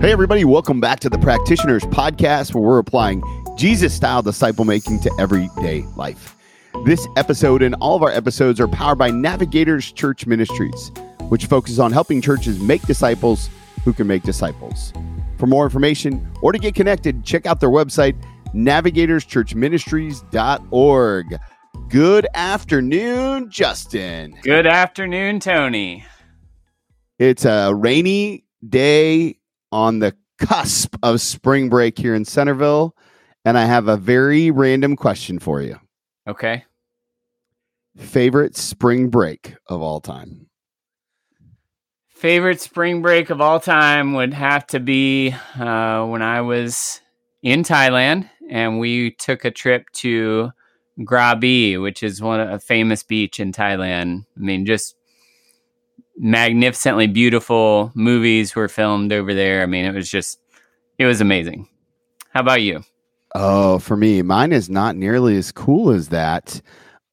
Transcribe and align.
Hey, 0.00 0.12
everybody, 0.12 0.44
welcome 0.44 0.78
back 0.78 1.00
to 1.00 1.10
the 1.10 1.18
Practitioners 1.18 1.82
Podcast, 1.82 2.54
where 2.54 2.62
we're 2.62 2.78
applying 2.78 3.20
Jesus 3.56 3.92
style 3.92 4.22
disciple 4.22 4.64
making 4.64 5.00
to 5.00 5.10
everyday 5.18 5.82
life. 5.96 6.36
This 6.84 7.08
episode 7.16 7.62
and 7.62 7.74
all 7.80 7.96
of 7.96 8.04
our 8.04 8.12
episodes 8.12 8.60
are 8.60 8.68
powered 8.68 8.98
by 8.98 9.10
Navigators 9.10 9.90
Church 9.90 10.24
Ministries, 10.24 10.92
which 11.30 11.46
focuses 11.46 11.80
on 11.80 11.90
helping 11.90 12.22
churches 12.22 12.60
make 12.60 12.82
disciples 12.82 13.50
who 13.84 13.92
can 13.92 14.06
make 14.06 14.22
disciples. 14.22 14.92
For 15.36 15.48
more 15.48 15.64
information 15.64 16.30
or 16.42 16.52
to 16.52 16.60
get 16.60 16.76
connected, 16.76 17.24
check 17.24 17.44
out 17.44 17.58
their 17.58 17.68
website, 17.68 18.14
navigatorschurchministries.org. 18.54 21.38
Good 21.88 22.26
afternoon, 22.34 23.50
Justin. 23.50 24.38
Good 24.44 24.68
afternoon, 24.68 25.40
Tony. 25.40 26.04
It's 27.18 27.44
a 27.44 27.74
rainy 27.74 28.44
day 28.68 29.37
on 29.72 29.98
the 29.98 30.14
cusp 30.38 30.96
of 31.02 31.20
spring 31.20 31.68
break 31.68 31.98
here 31.98 32.14
in 32.14 32.24
Centerville, 32.24 32.94
and 33.44 33.58
I 33.58 33.64
have 33.64 33.88
a 33.88 33.96
very 33.96 34.50
random 34.50 34.96
question 34.96 35.38
for 35.38 35.60
you. 35.60 35.78
Okay. 36.26 36.64
Favorite 37.96 38.56
spring 38.56 39.08
break 39.08 39.56
of 39.66 39.82
all 39.82 40.00
time? 40.00 40.48
Favorite 42.08 42.60
spring 42.60 43.02
break 43.02 43.30
of 43.30 43.40
all 43.40 43.60
time 43.60 44.12
would 44.14 44.34
have 44.34 44.66
to 44.68 44.80
be 44.80 45.34
uh, 45.58 46.04
when 46.04 46.22
I 46.22 46.40
was 46.40 47.00
in 47.42 47.62
Thailand 47.62 48.28
and 48.50 48.78
we 48.78 49.12
took 49.12 49.44
a 49.44 49.50
trip 49.50 49.88
to 49.94 50.50
Krabi, 51.00 51.80
which 51.80 52.02
is 52.02 52.20
one 52.20 52.40
of 52.40 52.50
a 52.50 52.58
famous 52.58 53.02
beach 53.02 53.38
in 53.38 53.52
Thailand. 53.52 54.26
I 54.36 54.40
mean, 54.40 54.66
just 54.66 54.96
magnificently 56.18 57.06
beautiful 57.06 57.92
movies 57.94 58.54
were 58.54 58.68
filmed 58.68 59.12
over 59.12 59.34
there. 59.34 59.62
I 59.62 59.66
mean, 59.66 59.84
it 59.84 59.94
was 59.94 60.10
just 60.10 60.38
it 60.98 61.06
was 61.06 61.20
amazing. 61.20 61.68
How 62.30 62.40
about 62.40 62.62
you? 62.62 62.82
Oh, 63.34 63.78
for 63.78 63.96
me, 63.96 64.22
mine 64.22 64.52
is 64.52 64.68
not 64.68 64.96
nearly 64.96 65.36
as 65.36 65.52
cool 65.52 65.90
as 65.90 66.08
that. 66.08 66.60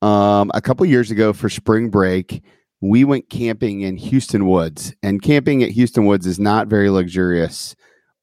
Um, 0.02 0.52
a 0.54 0.62
couple 0.62 0.86
years 0.86 1.12
ago 1.12 1.34
for 1.34 1.50
spring 1.50 1.90
break, 1.90 2.44
we 2.82 3.04
went 3.04 3.30
camping 3.30 3.82
in 3.82 3.98
Hueston 3.98 4.48
Woods, 4.48 4.94
and 5.04 5.22
camping 5.22 5.64
at 5.64 5.72
Hueston 5.72 6.06
Woods 6.06 6.28
is 6.28 6.40
not 6.40 6.68
very 6.68 6.90
luxurious 6.90 7.76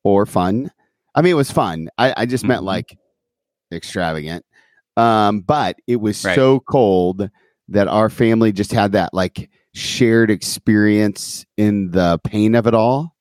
or 0.04 0.26
fun. 0.26 0.70
I 1.14 1.22
mean, 1.22 1.32
it 1.32 1.36
was 1.36 1.50
fun. 1.50 1.88
I, 1.98 2.14
I 2.16 2.26
just 2.26 2.42
mm-hmm. 2.42 2.48
meant 2.48 2.64
like 2.64 2.96
extravagant. 3.72 4.44
Um, 4.96 5.40
but 5.40 5.76
it 5.86 5.96
was 5.96 6.22
right. 6.24 6.34
so 6.34 6.60
cold 6.60 7.30
that 7.68 7.88
our 7.88 8.10
family 8.10 8.52
just 8.52 8.72
had 8.72 8.92
that 8.92 9.14
like 9.14 9.50
shared 9.74 10.30
experience 10.30 11.46
in 11.56 11.90
the 11.90 12.18
pain 12.24 12.54
of 12.54 12.66
it 12.66 12.74
all. 12.74 13.14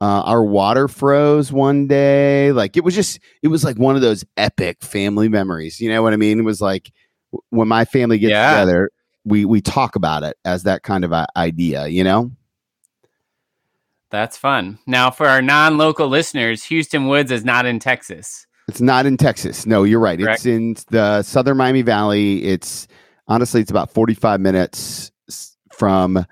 Uh, 0.00 0.22
our 0.22 0.44
water 0.44 0.86
froze 0.86 1.50
one 1.50 1.88
day. 1.88 2.52
Like 2.52 2.76
it 2.76 2.84
was 2.84 2.94
just, 2.94 3.18
it 3.42 3.48
was 3.48 3.64
like 3.64 3.78
one 3.78 3.96
of 3.96 4.02
those 4.02 4.24
epic 4.36 4.82
family 4.82 5.28
memories. 5.28 5.80
You 5.80 5.90
know 5.90 6.02
what 6.02 6.12
I 6.12 6.16
mean? 6.16 6.38
It 6.38 6.44
was 6.44 6.60
like 6.60 6.92
when 7.50 7.68
my 7.68 7.84
family 7.84 8.18
gets 8.18 8.30
yeah. 8.30 8.52
together, 8.52 8.90
we 9.24 9.44
we 9.44 9.60
talk 9.60 9.96
about 9.96 10.22
it 10.22 10.36
as 10.44 10.62
that 10.62 10.82
kind 10.82 11.04
of 11.04 11.12
idea. 11.36 11.88
You 11.88 12.04
know. 12.04 12.30
That's 14.10 14.38
fun. 14.38 14.78
Now, 14.86 15.10
for 15.10 15.26
our 15.28 15.42
non-local 15.42 16.08
listeners, 16.08 16.62
Hueston 16.62 17.10
Woods 17.10 17.30
is 17.30 17.44
not 17.44 17.66
in 17.66 17.78
Texas. 17.78 18.46
It's 18.66 18.80
not 18.80 19.04
in 19.04 19.18
Texas. 19.18 19.66
No, 19.66 19.84
you're 19.84 20.00
right. 20.00 20.18
Correct. 20.18 20.38
It's 20.38 20.46
in 20.46 20.76
the 20.90 21.22
southern 21.22 21.58
Miami 21.58 21.82
Valley. 21.82 22.42
It's 22.44 22.88
honestly, 23.26 23.60
it's 23.60 23.70
about 23.70 23.92
45 23.92 24.40
minutes 24.40 25.12
from 25.78 26.24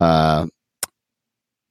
uh 0.00 0.46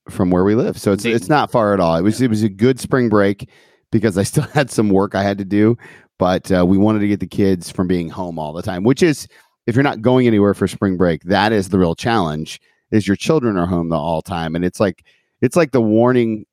from 0.10 0.30
where 0.30 0.44
we 0.44 0.56
live. 0.56 0.80
So 0.80 0.92
it's 0.92 1.06
it's 1.06 1.30
not 1.30 1.52
far 1.52 1.74
at 1.74 1.80
all. 1.80 1.96
It 1.96 2.04
was 2.04 2.22
it 2.22 2.30
was 2.30 2.44
a 2.44 2.50
good 2.50 2.80
spring 2.80 3.10
break 3.10 3.50
because 3.92 4.18
I 4.18 4.24
still 4.32 4.44
had 4.44 4.70
some 4.70 4.90
work 4.90 5.16
I 5.16 5.24
had 5.24 5.38
to 5.40 5.46
do, 5.46 5.78
but 6.20 6.52
uh, 6.52 6.66
we 6.66 6.78
wanted 6.78 7.00
to 7.00 7.08
get 7.08 7.20
the 7.20 7.28
kids 7.28 7.70
from 7.70 7.88
being 7.88 8.10
home 8.10 8.40
all 8.40 8.54
the 8.54 8.62
time, 8.62 8.84
which 8.84 9.02
is 9.02 9.28
if 9.68 9.76
you're 9.76 9.84
not 9.84 10.02
going 10.02 10.28
anywhere 10.28 10.54
for 10.54 10.68
spring 10.68 10.96
break, 10.98 11.24
that 11.24 11.52
is 11.52 11.70
the 11.70 11.80
real 11.80 11.96
challenge. 11.96 12.62
Is 12.92 13.08
your 13.08 13.18
children 13.18 13.58
are 13.58 13.66
home 13.66 13.90
the 13.90 13.98
all 13.98 14.22
time, 14.22 14.56
and 14.56 14.64
it's 14.64 14.80
like 14.80 15.04
it's 15.42 15.56
like 15.56 15.72
the 15.72 15.82
warning 15.82 16.46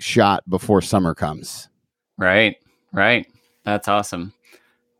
shot 0.00 0.42
before 0.48 0.80
summer 0.80 1.14
comes. 1.14 1.68
Right, 2.16 2.56
right. 2.92 3.26
That's 3.64 3.86
awesome, 3.86 4.32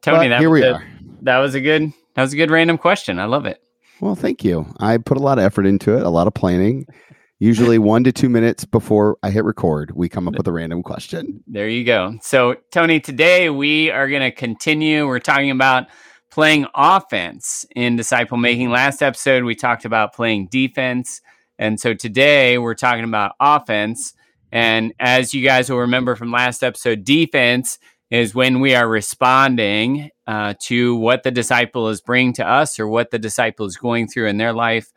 Tony. 0.03 0.27
But 0.27 0.29
that 0.29 0.41
here 0.41 0.51
we 0.51 0.63
a, 0.63 0.75
are. 0.75 0.87
That 1.23 1.39
was 1.39 1.55
a 1.55 1.61
good. 1.61 1.93
That 2.15 2.23
was 2.23 2.35
a 2.35 2.37
good 2.37 2.51
random 2.51 2.77
question. 2.77 3.19
I 3.19 3.25
love 3.25 3.47
it. 3.47 3.61
Well, 4.01 4.15
thank 4.15 4.45
you. 4.45 4.67
I 4.79 4.99
put 4.99 5.17
a 5.17 5.21
lot 5.21 5.39
of 5.39 5.45
effort 5.45 5.67
into 5.67 5.97
it, 5.97 6.03
a 6.03 6.11
lot 6.11 6.27
of 6.27 6.35
planning. 6.35 6.87
Usually 7.41 7.79
one 7.79 8.05
to 8.05 8.13
two 8.13 8.29
minutes 8.29 8.65
before 8.65 9.19
I 9.23 9.31
hit 9.31 9.45
record, 9.45 9.91
we 9.95 10.09
come 10.09 10.29
up 10.29 10.37
with 10.37 10.47
a 10.47 10.53
random 10.53 10.83
question. 10.83 11.43
There 11.47 11.69
you 11.69 11.85
go. 11.85 12.17
So, 12.23 12.57
Tony, 12.71 13.01
today 13.01 13.51
we 13.51 13.91
are 13.91 14.09
going 14.09 14.23
to 14.23 14.31
continue. 14.31 15.07
We're 15.07 15.19
talking 15.19 15.51
about 15.51 15.89
playing 16.31 16.67
offense 16.75 17.67
in 17.77 17.97
disciple 17.97 18.37
making. 18.37 18.71
Last 18.71 19.03
episode, 19.03 19.45
we 19.45 19.55
talked 19.55 19.85
about 19.85 20.15
playing 20.15 20.49
defense. 20.49 21.21
And 21.59 21.79
so 21.79 21.95
today 21.95 22.59
we're 22.59 22.75
talking 22.75 23.05
about 23.05 23.33
offense. 23.41 24.15
And 24.51 24.93
as 24.99 25.35
you 25.35 25.45
guys 25.45 25.71
will 25.71 25.79
remember 25.79 26.17
from 26.17 26.33
last 26.33 26.63
episode, 26.63 27.05
defense 27.05 27.79
is 28.11 28.35
when 28.35 28.61
we 28.61 28.75
are 28.75 28.89
responding 28.89 30.11
uh, 30.27 30.55
to 30.61 30.97
what 30.97 31.23
the 31.23 31.31
disciple 31.31 31.89
is 31.89 32.01
bringing 32.01 32.33
to 32.35 32.49
us 32.49 32.79
or 32.79 32.87
what 32.87 33.11
the 33.11 33.19
disciple 33.19 33.67
is 33.67 33.77
going 33.77 34.09
through 34.09 34.27
in 34.29 34.37
their 34.37 34.53
life. 34.53 34.93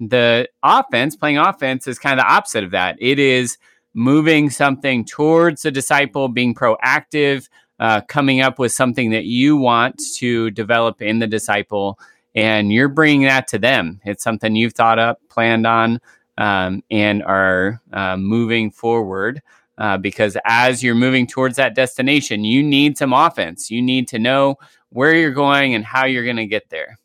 The 0.00 0.48
offense, 0.62 1.16
playing 1.16 1.38
offense, 1.38 1.86
is 1.86 1.98
kind 1.98 2.18
of 2.18 2.24
the 2.24 2.32
opposite 2.32 2.64
of 2.64 2.70
that. 2.72 2.96
It 2.98 3.18
is 3.18 3.58
moving 3.94 4.50
something 4.50 5.04
towards 5.04 5.62
the 5.62 5.70
disciple, 5.70 6.28
being 6.28 6.54
proactive, 6.54 7.48
uh, 7.78 8.00
coming 8.02 8.40
up 8.40 8.58
with 8.58 8.72
something 8.72 9.10
that 9.10 9.24
you 9.24 9.56
want 9.56 10.00
to 10.16 10.50
develop 10.50 11.02
in 11.02 11.18
the 11.18 11.26
disciple, 11.26 11.98
and 12.34 12.72
you're 12.72 12.88
bringing 12.88 13.26
that 13.26 13.48
to 13.48 13.58
them. 13.58 14.00
It's 14.04 14.24
something 14.24 14.56
you've 14.56 14.72
thought 14.72 14.98
up, 14.98 15.20
planned 15.28 15.66
on, 15.66 16.00
um, 16.38 16.82
and 16.90 17.22
are 17.22 17.80
uh, 17.92 18.16
moving 18.16 18.70
forward 18.70 19.42
uh, 19.78 19.98
because 19.98 20.36
as 20.44 20.82
you're 20.82 20.94
moving 20.94 21.26
towards 21.26 21.56
that 21.56 21.74
destination, 21.74 22.44
you 22.44 22.62
need 22.62 22.98
some 22.98 23.12
offense. 23.12 23.70
You 23.70 23.82
need 23.82 24.08
to 24.08 24.18
know 24.18 24.56
where 24.90 25.14
you're 25.14 25.30
going 25.30 25.74
and 25.74 25.84
how 25.84 26.04
you're 26.04 26.24
going 26.24 26.36
to 26.36 26.46
get 26.46 26.70
there. 26.70 26.98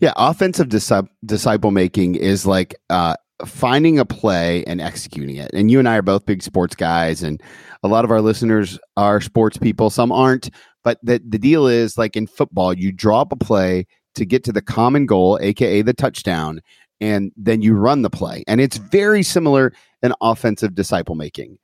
Yeah, 0.00 0.12
offensive 0.16 0.68
disciple 0.68 1.70
making 1.70 2.16
is 2.16 2.46
like 2.46 2.74
uh, 2.90 3.16
finding 3.44 3.98
a 3.98 4.04
play 4.04 4.62
and 4.64 4.80
executing 4.80 5.36
it. 5.36 5.50
And 5.54 5.70
you 5.70 5.78
and 5.78 5.88
I 5.88 5.96
are 5.96 6.02
both 6.02 6.26
big 6.26 6.42
sports 6.42 6.74
guys, 6.74 7.22
and 7.22 7.42
a 7.82 7.88
lot 7.88 8.04
of 8.04 8.10
our 8.10 8.20
listeners 8.20 8.78
are 8.96 9.20
sports 9.20 9.56
people. 9.56 9.90
Some 9.90 10.12
aren't, 10.12 10.50
but 10.84 10.98
the 11.02 11.20
the 11.26 11.38
deal 11.38 11.66
is 11.66 11.96
like 11.96 12.14
in 12.14 12.26
football, 12.26 12.74
you 12.74 12.92
draw 12.92 13.22
up 13.22 13.32
a 13.32 13.36
play 13.36 13.86
to 14.16 14.24
get 14.24 14.44
to 14.44 14.52
the 14.52 14.62
common 14.62 15.06
goal, 15.06 15.38
aka 15.40 15.82
the 15.82 15.94
touchdown, 15.94 16.60
and 17.00 17.32
then 17.36 17.62
you 17.62 17.74
run 17.74 18.02
the 18.02 18.10
play. 18.10 18.44
And 18.46 18.60
it's 18.60 18.76
very 18.76 19.22
similar 19.22 19.72
in 20.02 20.12
offensive 20.20 20.74
disciple 20.74 21.14
making. 21.14 21.58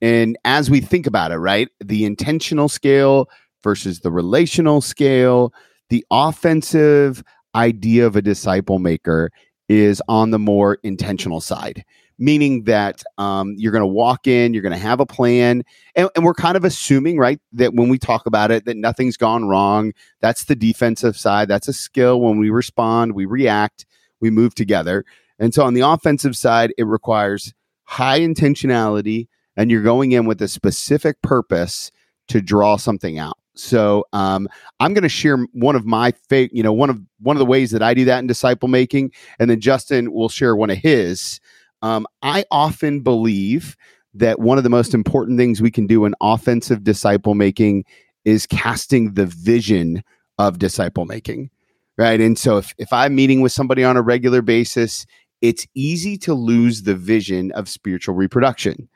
And 0.00 0.36
as 0.44 0.70
we 0.70 0.80
think 0.80 1.06
about 1.06 1.32
it, 1.32 1.38
right, 1.38 1.68
the 1.82 2.04
intentional 2.04 2.68
scale 2.68 3.28
versus 3.62 4.00
the 4.00 4.10
relational 4.10 4.80
scale, 4.80 5.54
the 5.88 6.04
offensive 6.10 7.22
idea 7.54 8.06
of 8.06 8.16
a 8.16 8.22
disciple 8.22 8.78
maker 8.78 9.30
is 9.68 10.02
on 10.08 10.30
the 10.30 10.38
more 10.38 10.78
intentional 10.82 11.40
side, 11.40 11.84
meaning 12.18 12.64
that 12.64 13.02
um, 13.16 13.54
you're 13.56 13.72
going 13.72 13.80
to 13.80 13.86
walk 13.86 14.26
in, 14.26 14.52
you're 14.52 14.62
going 14.62 14.72
to 14.72 14.78
have 14.78 15.00
a 15.00 15.06
plan, 15.06 15.62
and, 15.94 16.10
and, 16.14 16.24
we're 16.24 16.34
kind 16.34 16.56
of 16.56 16.64
assuming, 16.64 17.16
right, 17.16 17.40
that 17.52 17.74
when 17.74 17.88
we 17.88 17.98
talk 17.98 18.26
about 18.26 18.50
it, 18.50 18.66
that 18.66 18.76
nothing's 18.76 19.16
gone 19.16 19.46
wrong. 19.46 19.92
That's 20.20 20.44
the 20.44 20.54
defensive 20.54 21.16
side. 21.16 21.48
That's 21.48 21.68
a 21.68 21.72
skill. 21.72 22.20
When 22.20 22.38
we 22.38 22.50
respond, 22.50 23.14
we 23.14 23.24
react, 23.24 23.86
we 24.24 24.30
move 24.30 24.54
together. 24.54 25.04
And 25.38 25.52
so 25.52 25.62
on 25.64 25.74
the 25.74 25.82
offensive 25.82 26.34
side, 26.34 26.72
it 26.78 26.84
requires 26.84 27.52
high 27.84 28.20
intentionality, 28.20 29.28
and 29.56 29.70
you're 29.70 29.82
going 29.82 30.12
in 30.12 30.24
with 30.24 30.40
a 30.40 30.48
specific 30.48 31.20
purpose 31.22 31.92
to 32.28 32.40
draw 32.40 32.76
something 32.76 33.18
out. 33.18 33.36
So 33.54 34.06
um, 34.14 34.48
I'm 34.80 34.94
going 34.94 35.02
to 35.02 35.08
share 35.08 35.36
one 35.52 35.76
of 35.76 35.84
my 35.84 36.12
fake, 36.28 36.50
you 36.54 36.62
know, 36.62 36.72
one 36.72 36.90
of 36.90 37.00
one 37.20 37.36
of 37.36 37.38
the 37.38 37.46
ways 37.46 37.70
that 37.70 37.82
I 37.82 37.92
do 37.92 38.04
that 38.06 38.18
in 38.18 38.26
disciple 38.26 38.68
making, 38.68 39.12
and 39.38 39.50
then 39.50 39.60
Justin 39.60 40.12
will 40.12 40.30
share 40.30 40.56
one 40.56 40.70
of 40.70 40.78
his. 40.78 41.38
Um, 41.82 42.06
I 42.22 42.46
often 42.50 43.00
believe 43.00 43.76
that 44.14 44.40
one 44.40 44.56
of 44.58 44.64
the 44.64 44.70
most 44.70 44.94
important 44.94 45.38
things 45.38 45.60
we 45.60 45.70
can 45.70 45.86
do 45.86 46.06
in 46.06 46.14
offensive 46.22 46.82
disciple 46.82 47.34
making 47.34 47.84
is 48.24 48.46
casting 48.46 49.12
the 49.14 49.26
vision 49.26 50.02
of 50.38 50.58
disciple 50.58 51.04
making, 51.04 51.50
right? 51.96 52.20
And 52.20 52.38
so 52.38 52.58
if 52.58 52.74
if 52.78 52.92
I'm 52.92 53.14
meeting 53.14 53.40
with 53.40 53.52
somebody 53.52 53.84
on 53.84 53.96
a 53.96 54.02
regular 54.02 54.42
basis, 54.42 55.06
it's 55.40 55.66
easy 55.74 56.16
to 56.18 56.34
lose 56.34 56.82
the 56.82 56.94
vision 56.94 57.52
of 57.52 57.68
spiritual 57.68 58.14
reproduction, 58.14 58.88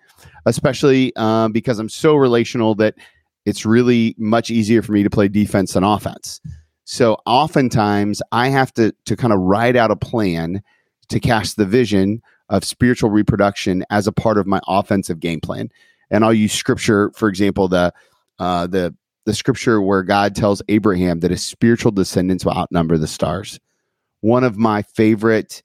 especially 0.47 1.15
um, 1.17 1.53
because 1.53 1.79
I'm 1.79 1.89
so 1.89 2.17
relational 2.17 2.75
that 2.77 2.95
it's 3.45 3.65
really 3.65 4.15
much 4.19 4.51
easier 4.51 4.83
for 4.83 4.93
me 4.93 5.03
to 5.03 5.11
play 5.11 5.29
defense 5.29 5.73
than 5.75 5.85
offense. 5.85 6.41
So 6.85 7.19
oftentimes 7.27 8.23
I 8.33 8.49
have 8.49 8.73
to 8.75 8.95
to 9.05 9.17
kind 9.17 9.33
of 9.33 9.41
write 9.41 9.77
out 9.77 9.91
a 9.91 9.97
plan 9.97 10.63
to 11.09 11.21
cast 11.21 11.57
the 11.57 11.67
vision 11.67 12.23
of 12.49 12.65
spiritual 12.65 13.11
reproduction 13.11 13.85
as 13.91 14.07
a 14.07 14.13
part 14.13 14.39
of 14.39 14.47
my 14.47 14.61
offensive 14.67 15.21
game 15.21 15.41
plan. 15.41 15.69
And 16.11 16.25
I'll 16.25 16.33
use 16.33 16.53
scripture, 16.53 17.11
for 17.15 17.29
example, 17.29 17.69
the 17.69 17.93
uh, 18.39 18.67
the 18.67 18.95
the 19.29 19.35
scripture 19.35 19.83
where 19.83 20.03
God 20.03 20.35
tells 20.35 20.63
Abraham 20.69 21.21
that 21.21 21.31
his 21.31 21.45
spiritual 21.45 21.93
descendants 21.93 22.47
will 22.47 22.55
outnumber 22.55 22.97
the 22.97 23.07
stars. 23.07 23.61
One 24.23 24.43
of 24.43 24.57
my 24.57 24.81
favorite 24.81 25.63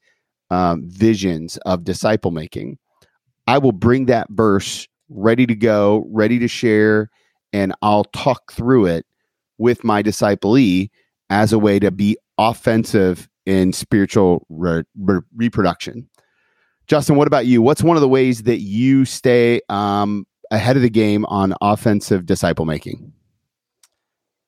um, 0.50 0.84
visions 0.86 1.56
of 1.66 1.86
disciple 1.86 2.32
making. 2.32 2.78
I 3.48 3.60
will 3.60 3.72
bring 3.72 4.08
that 4.08 4.28
verse 4.30 4.86
ready 5.08 5.48
to 5.48 5.56
go, 5.56 6.06
ready 6.10 6.40
to 6.40 6.48
share, 6.50 7.10
and 7.54 7.74
I'll 7.82 8.04
talk 8.04 8.52
through 8.52 8.88
it 8.88 9.06
with 9.58 9.86
my 9.86 10.02
disciplee 10.02 10.90
as 11.30 11.54
a 11.54 11.58
way 11.58 11.80
to 11.80 11.90
be 11.90 12.18
offensive 12.38 13.30
in 13.46 13.72
spiritual 13.72 14.46
re- 14.50 14.84
re- 15.00 15.22
reproduction. 15.38 16.10
Justin, 16.88 17.16
what 17.16 17.28
about 17.28 17.46
you? 17.46 17.62
What's 17.62 17.82
one 17.82 17.96
of 17.96 18.02
the 18.02 18.10
ways 18.10 18.44
that 18.44 18.60
you 18.60 19.06
stay 19.06 19.62
um, 19.70 20.28
ahead 20.52 20.76
of 20.76 20.82
the 20.82 20.90
game 20.90 21.24
on 21.28 21.54
offensive 21.62 22.26
disciple 22.26 22.66
making? 22.66 23.14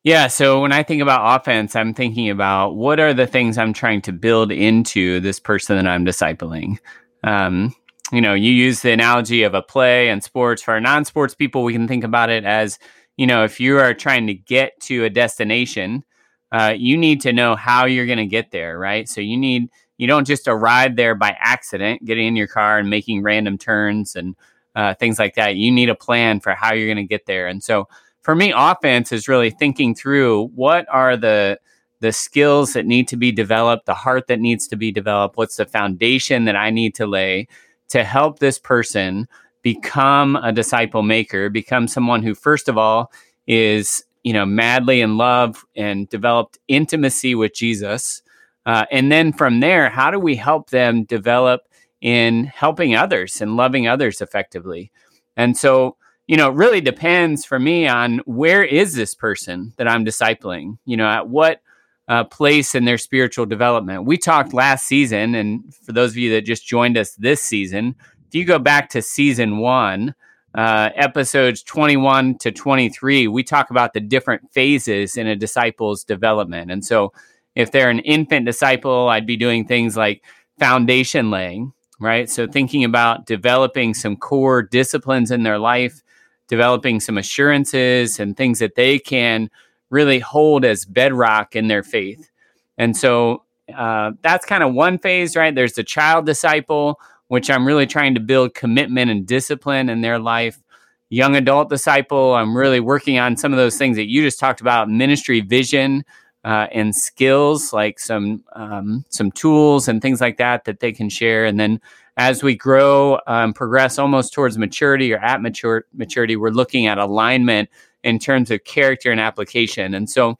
Yeah, 0.05 0.27
so 0.27 0.61
when 0.61 0.71
I 0.71 0.83
think 0.83 1.01
about 1.01 1.41
offense, 1.41 1.75
I'm 1.75 1.91
thinking 1.95 2.29
about 2.29 2.75
what 2.75 2.99
are 2.99 3.11
the 3.11 3.25
things 3.25 3.57
I'm 3.57 3.73
trying 3.73 4.03
to 4.03 4.13
build 4.13 4.51
into 4.51 5.19
this 5.19 5.39
person 5.39 5.77
that 5.77 5.87
I'm 5.87 6.05
discipling. 6.05 6.77
Um, 7.23 7.73
you 8.11 8.21
know, 8.21 8.35
you 8.35 8.51
use 8.51 8.81
the 8.81 8.91
analogy 8.91 9.41
of 9.41 9.55
a 9.55 9.63
play 9.63 10.09
and 10.09 10.23
sports. 10.23 10.61
For 10.61 10.75
our 10.75 10.79
non-sports 10.79 11.33
people, 11.33 11.63
we 11.63 11.73
can 11.73 11.87
think 11.87 12.03
about 12.03 12.29
it 12.29 12.45
as, 12.45 12.77
you 13.17 13.25
know, 13.25 13.45
if 13.45 13.59
you 13.59 13.79
are 13.79 13.95
trying 13.95 14.27
to 14.27 14.35
get 14.35 14.79
to 14.81 15.05
a 15.05 15.09
destination, 15.09 16.03
uh, 16.51 16.75
you 16.77 16.97
need 16.97 17.19
to 17.21 17.33
know 17.33 17.55
how 17.55 17.87
you're 17.87 18.05
going 18.05 18.19
to 18.19 18.27
get 18.27 18.51
there, 18.51 18.77
right? 18.77 19.09
So 19.09 19.21
you 19.21 19.37
need 19.37 19.71
you 19.97 20.05
don't 20.05 20.27
just 20.27 20.47
arrive 20.47 20.97
there 20.97 21.15
by 21.15 21.35
accident, 21.39 22.05
getting 22.05 22.27
in 22.27 22.35
your 22.35 22.47
car 22.47 22.77
and 22.77 22.91
making 22.91 23.23
random 23.23 23.57
turns 23.57 24.15
and 24.15 24.35
uh, 24.75 24.93
things 24.93 25.17
like 25.17 25.33
that. 25.33 25.55
You 25.55 25.71
need 25.71 25.89
a 25.89 25.95
plan 25.95 26.41
for 26.41 26.53
how 26.53 26.75
you're 26.75 26.93
going 26.93 26.97
to 26.97 27.09
get 27.09 27.25
there, 27.25 27.47
and 27.47 27.63
so 27.63 27.87
for 28.25 28.33
me, 28.33 28.51
offense 28.55 29.11
is 29.11 29.27
really 29.27 29.51
thinking 29.51 29.93
through 29.93 30.47
what 30.55 30.87
are 30.91 31.15
the 31.15 31.59
the 31.99 32.11
skills 32.11 32.73
that 32.73 32.87
need 32.87 33.07
to 33.09 33.15
be 33.15 33.31
developed, 33.31 33.85
the 33.85 33.93
heart 33.93 34.25
that 34.27 34.39
needs 34.39 34.67
to 34.67 34.75
be 34.75 34.91
developed, 34.91 35.37
what's 35.37 35.57
the 35.57 35.65
foundation 35.65 36.45
that 36.45 36.55
I 36.55 36.71
need 36.71 36.95
to 36.95 37.05
lay 37.05 37.47
to 37.89 38.03
help 38.03 38.39
this 38.39 38.57
person 38.57 39.27
become 39.61 40.37
a 40.37 40.51
disciple 40.51 41.03
maker, 41.03 41.51
become 41.51 41.87
someone 41.87 42.23
who 42.23 42.33
first 42.33 42.67
of 42.67 42.79
all 42.79 43.11
is, 43.45 44.03
you 44.23 44.33
know, 44.33 44.45
madly 44.45 45.01
in 45.01 45.17
love 45.17 45.63
and 45.75 46.09
developed 46.09 46.57
intimacy 46.67 47.35
with 47.35 47.53
Jesus. 47.53 48.23
Uh, 48.65 48.85
and 48.91 49.11
then 49.11 49.33
from 49.33 49.59
there, 49.59 49.91
how 49.91 50.09
do 50.09 50.19
we 50.19 50.35
help 50.35 50.71
them 50.71 51.03
develop 51.03 51.61
in 52.01 52.45
helping 52.45 52.95
others 52.95 53.39
and 53.39 53.55
loving 53.55 53.87
others 53.87 54.19
effectively? 54.19 54.91
And 55.37 55.55
so 55.55 55.97
you 56.27 56.37
know, 56.37 56.49
it 56.49 56.55
really 56.55 56.81
depends 56.81 57.45
for 57.45 57.59
me 57.59 57.87
on 57.87 58.19
where 58.25 58.63
is 58.63 58.93
this 58.95 59.13
person 59.13 59.73
that 59.77 59.87
I'm 59.87 60.05
discipling? 60.05 60.77
You 60.85 60.97
know, 60.97 61.07
at 61.07 61.29
what 61.29 61.61
uh, 62.07 62.23
place 62.23 62.73
in 62.73 62.85
their 62.85 62.97
spiritual 62.97 63.45
development? 63.45 64.05
We 64.05 64.17
talked 64.17 64.53
last 64.53 64.87
season, 64.87 65.35
and 65.35 65.73
for 65.73 65.91
those 65.91 66.11
of 66.11 66.17
you 66.17 66.31
that 66.31 66.41
just 66.41 66.65
joined 66.65 66.97
us 66.97 67.13
this 67.15 67.41
season, 67.41 67.95
if 68.27 68.33
you 68.33 68.43
go 68.43 68.57
back 68.57 68.89
to 68.89 69.01
season 69.01 69.59
one, 69.59 70.15
uh, 70.55 70.89
episodes 70.95 71.61
21 71.61 72.37
to 72.39 72.51
23, 72.51 73.27
we 73.27 73.43
talk 73.43 73.69
about 73.69 73.93
the 73.93 73.99
different 73.99 74.51
phases 74.51 75.17
in 75.17 75.27
a 75.27 75.35
disciple's 75.35 76.03
development. 76.03 76.71
And 76.71 76.83
so, 76.83 77.13
if 77.55 77.71
they're 77.71 77.89
an 77.89 77.99
infant 77.99 78.45
disciple, 78.45 79.09
I'd 79.09 79.27
be 79.27 79.37
doing 79.37 79.65
things 79.65 79.95
like 79.95 80.23
foundation 80.59 81.29
laying, 81.29 81.73
right? 81.99 82.29
So, 82.29 82.47
thinking 82.47 82.83
about 82.83 83.25
developing 83.25 83.93
some 83.93 84.15
core 84.15 84.63
disciplines 84.63 85.29
in 85.29 85.43
their 85.43 85.59
life 85.59 86.01
developing 86.47 86.99
some 86.99 87.17
assurances 87.17 88.19
and 88.19 88.35
things 88.35 88.59
that 88.59 88.75
they 88.75 88.99
can 88.99 89.49
really 89.89 90.19
hold 90.19 90.65
as 90.65 90.85
bedrock 90.85 91.55
in 91.55 91.67
their 91.67 91.83
faith. 91.83 92.29
And 92.77 92.95
so 92.95 93.43
uh, 93.75 94.11
that's 94.21 94.45
kind 94.45 94.63
of 94.63 94.73
one 94.73 94.97
phase, 94.97 95.35
right? 95.35 95.53
There's 95.53 95.73
the 95.73 95.83
child 95.83 96.25
disciple, 96.25 96.99
which 97.27 97.49
I'm 97.49 97.65
really 97.65 97.87
trying 97.87 98.13
to 98.15 98.19
build 98.19 98.53
commitment 98.53 99.09
and 99.09 99.25
discipline 99.25 99.89
in 99.89 100.01
their 100.01 100.19
life. 100.19 100.61
Young 101.09 101.35
adult 101.35 101.69
disciple, 101.69 102.33
I'm 102.33 102.57
really 102.57 102.79
working 102.79 103.19
on 103.19 103.37
some 103.37 103.53
of 103.53 103.57
those 103.57 103.77
things 103.77 103.95
that 103.97 104.09
you 104.09 104.21
just 104.21 104.39
talked 104.39 104.61
about 104.61 104.89
ministry 104.89 105.41
vision 105.41 106.03
uh, 106.43 106.67
and 106.71 106.95
skills, 106.95 107.73
like 107.73 107.99
some 107.99 108.43
um, 108.53 109.05
some 109.09 109.31
tools 109.31 109.87
and 109.87 110.01
things 110.01 110.21
like 110.21 110.37
that 110.37 110.65
that 110.65 110.79
they 110.79 110.91
can 110.91 111.09
share. 111.09 111.45
And 111.45 111.59
then 111.59 111.81
as 112.17 112.43
we 112.43 112.55
grow, 112.55 113.19
um, 113.27 113.53
progress 113.53 113.99
almost 113.99 114.33
towards 114.33 114.57
maturity 114.57 115.13
or 115.13 115.17
at 115.17 115.41
mature, 115.41 115.85
maturity, 115.93 116.35
we're 116.35 116.49
looking 116.49 116.87
at 116.87 116.97
alignment 116.97 117.69
in 118.03 118.19
terms 118.19 118.51
of 118.51 118.63
character 118.63 119.11
and 119.11 119.19
application. 119.19 119.93
And 119.93 120.09
so, 120.09 120.37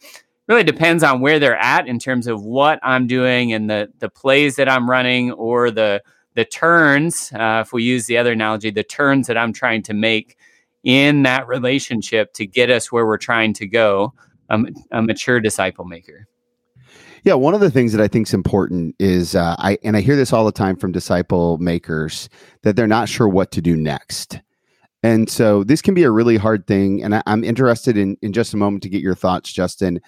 really 0.48 0.64
depends 0.64 1.04
on 1.04 1.22
where 1.22 1.40
they're 1.40 1.58
at 1.58 1.88
in 1.88 2.00
terms 2.00 2.28
of 2.28 2.44
what 2.44 2.80
I'm 2.84 3.08
doing 3.08 3.52
and 3.52 3.70
the 3.70 3.92
the 4.00 4.10
plays 4.10 4.56
that 4.58 4.70
I'm 4.70 4.90
running 4.90 5.32
or 5.32 5.72
the 5.72 6.02
the 6.36 6.46
turns. 6.46 7.32
Uh, 7.34 7.64
if 7.66 7.74
we 7.74 7.84
use 7.84 8.06
the 8.06 8.18
other 8.18 8.34
analogy, 8.34 8.70
the 8.70 8.84
turns 8.84 9.28
that 9.28 9.38
I'm 9.38 9.54
trying 9.54 9.84
to 9.84 9.94
make 9.94 10.38
in 10.84 11.24
that 11.24 11.48
relationship 11.48 12.34
to 12.34 12.46
get 12.46 12.70
us 12.70 12.92
where 12.92 13.06
we're 13.06 13.18
trying 13.18 13.54
to 13.54 13.66
go, 13.66 14.14
um, 14.50 14.68
a 14.92 15.02
mature 15.02 15.40
disciple 15.40 15.86
maker. 15.86 16.28
Yeah, 17.24 17.34
one 17.34 17.54
of 17.54 17.60
the 17.60 17.72
things 17.72 17.92
that 17.92 18.02
I 18.02 18.08
think 18.08 18.28
is 18.28 18.34
important 18.34 18.96
is 19.00 19.36
uh, 19.36 19.56
I 19.58 19.78
and 19.84 19.98
I 19.98 20.02
hear 20.02 20.16
this 20.16 20.32
all 20.32 20.46
the 20.46 20.52
time 20.52 20.76
from 20.76 20.92
disciple 20.92 21.58
makers 21.58 22.30
that 22.64 22.76
they're 22.76 22.88
not 22.88 23.10
sure 23.10 23.28
what 23.28 23.52
to 23.54 23.62
do 23.62 23.76
next. 23.76 24.40
And 25.02 25.30
so 25.30 25.64
this 25.64 25.82
can 25.82 25.94
be 25.94 26.04
a 26.04 26.12
really 26.12 26.38
hard 26.38 26.66
thing. 26.66 27.04
And 27.04 27.16
I, 27.16 27.24
am 27.26 27.44
interested 27.44 27.98
in 27.98 28.18
in 28.22 28.34
just 28.34 28.54
a 28.54 28.58
moment 28.58 28.84
to 28.84 28.90
get 28.90 29.02
your 29.02 29.16
thoughts, 29.16 29.52
Justin. 29.52 30.00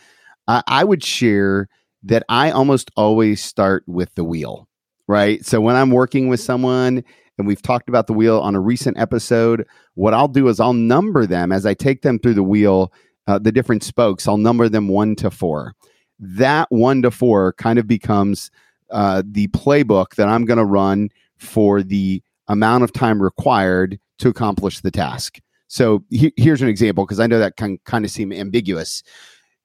I, 0.47 0.63
I 0.68 0.83
would 0.83 1.03
share 1.03 1.69
that 2.03 2.24
I 2.29 2.51
almost 2.51 2.91
always 2.95 3.44
start 3.44 3.83
with 3.88 4.13
the 4.15 4.24
wheel, 4.24 4.68
right? 5.07 5.45
So 5.45 5.59
when 5.62 5.75
I'm 5.75 5.91
working 5.91 6.29
with 6.29 6.39
someone 6.39 7.03
and 7.38 7.47
we've 7.47 7.62
talked 7.62 7.89
about 7.89 8.07
the 8.07 8.13
wheel 8.13 8.39
on 8.39 8.56
a 8.56 8.59
recent 8.59 8.97
episode, 8.97 9.65
what 9.95 10.13
I'll 10.13 10.27
do 10.27 10.47
is 10.47 10.59
I'll 10.59 10.74
number 10.74 11.25
them 11.25 11.51
as 11.51 11.65
I 11.65 11.74
take 11.74 12.01
them 12.01 12.19
through 12.19 12.35
the 12.35 12.44
wheel, 12.44 12.94
uh, 13.27 13.39
the 13.39 13.51
different 13.51 13.83
spokes. 13.83 14.27
I'll 14.27 14.38
number 14.38 14.69
them 14.69 14.88
one 14.88 15.15
to 15.18 15.29
four 15.29 15.74
that 16.19 16.67
one 16.71 17.01
to 17.03 17.11
four 17.11 17.53
kind 17.53 17.79
of 17.79 17.87
becomes 17.87 18.51
uh, 18.91 19.21
the 19.25 19.47
playbook 19.49 20.15
that 20.15 20.27
I'm 20.27 20.45
going 20.45 20.57
to 20.57 20.65
run 20.65 21.09
for 21.37 21.83
the 21.83 22.21
amount 22.47 22.83
of 22.83 22.93
time 22.93 23.21
required 23.21 24.00
to 24.19 24.29
accomplish 24.29 24.79
the 24.79 24.91
task. 24.91 25.39
So 25.67 26.03
he, 26.09 26.33
here's 26.38 26.62
an 26.62 26.69
example 26.69 27.05
because 27.05 27.19
I 27.19 27.27
know 27.27 27.39
that 27.39 27.57
can 27.57 27.77
kind 27.86 28.05
of 28.05 28.12
seem 28.12 28.31
ambiguous. 28.31 29.03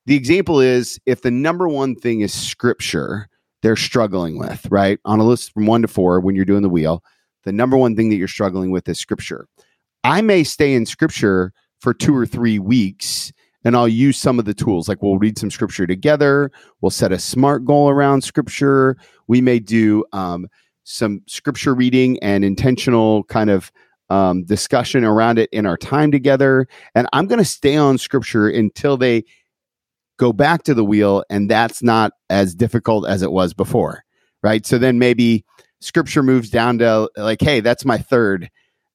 The 0.06 0.16
example 0.16 0.60
is 0.60 0.98
if 1.06 1.22
the 1.22 1.30
number 1.30 1.68
one 1.68 1.94
thing 1.94 2.20
is 2.20 2.32
scripture, 2.32 3.28
they're 3.62 3.76
struggling 3.76 4.36
with, 4.36 4.66
right? 4.70 4.98
On 5.04 5.20
a 5.20 5.24
list 5.24 5.52
from 5.52 5.66
one 5.66 5.82
to 5.82 5.88
four, 5.88 6.18
when 6.20 6.34
you're 6.34 6.44
doing 6.44 6.62
the 6.62 6.68
wheel, 6.68 7.04
the 7.44 7.52
number 7.52 7.76
one 7.76 7.94
thing 7.94 8.08
that 8.10 8.16
you're 8.16 8.28
struggling 8.28 8.72
with 8.72 8.88
is 8.88 8.98
scripture. 8.98 9.46
I 10.04 10.20
may 10.20 10.42
stay 10.42 10.74
in 10.74 10.86
scripture 10.86 11.52
for 11.80 11.94
two 11.94 12.16
or 12.16 12.26
three 12.26 12.58
weeks 12.58 13.32
and 13.64 13.76
I'll 13.76 13.88
use 13.88 14.18
some 14.18 14.38
of 14.38 14.44
the 14.44 14.54
tools. 14.54 14.88
Like 14.88 15.02
we'll 15.02 15.18
read 15.18 15.38
some 15.38 15.50
scripture 15.50 15.86
together. 15.86 16.50
We'll 16.80 16.90
set 16.90 17.12
a 17.12 17.18
smart 17.18 17.64
goal 17.64 17.88
around 17.88 18.22
scripture. 18.22 18.96
We 19.28 19.40
may 19.40 19.58
do 19.58 20.04
um, 20.12 20.48
some 20.84 21.22
scripture 21.26 21.74
reading 21.74 22.18
and 22.22 22.44
intentional 22.44 23.24
kind 23.24 23.50
of 23.50 23.70
um, 24.10 24.44
discussion 24.44 25.04
around 25.04 25.38
it 25.38 25.48
in 25.52 25.64
our 25.64 25.76
time 25.76 26.10
together. 26.10 26.66
And 26.94 27.08
I'm 27.12 27.26
going 27.26 27.38
to 27.38 27.44
stay 27.44 27.76
on 27.76 27.98
scripture 27.98 28.48
until 28.48 28.96
they 28.96 29.24
go 30.18 30.32
back 30.32 30.62
to 30.64 30.74
the 30.74 30.84
wheel, 30.84 31.24
and 31.30 31.50
that's 31.50 31.82
not 31.82 32.12
as 32.30 32.54
difficult 32.54 33.08
as 33.08 33.22
it 33.22 33.32
was 33.32 33.54
before, 33.54 34.04
right? 34.42 34.66
So 34.66 34.78
then 34.78 34.98
maybe 34.98 35.44
scripture 35.80 36.22
moves 36.22 36.50
down 36.50 36.78
to 36.78 37.10
like, 37.16 37.40
hey, 37.40 37.60
that's 37.60 37.84
my 37.84 37.98
third 37.98 38.50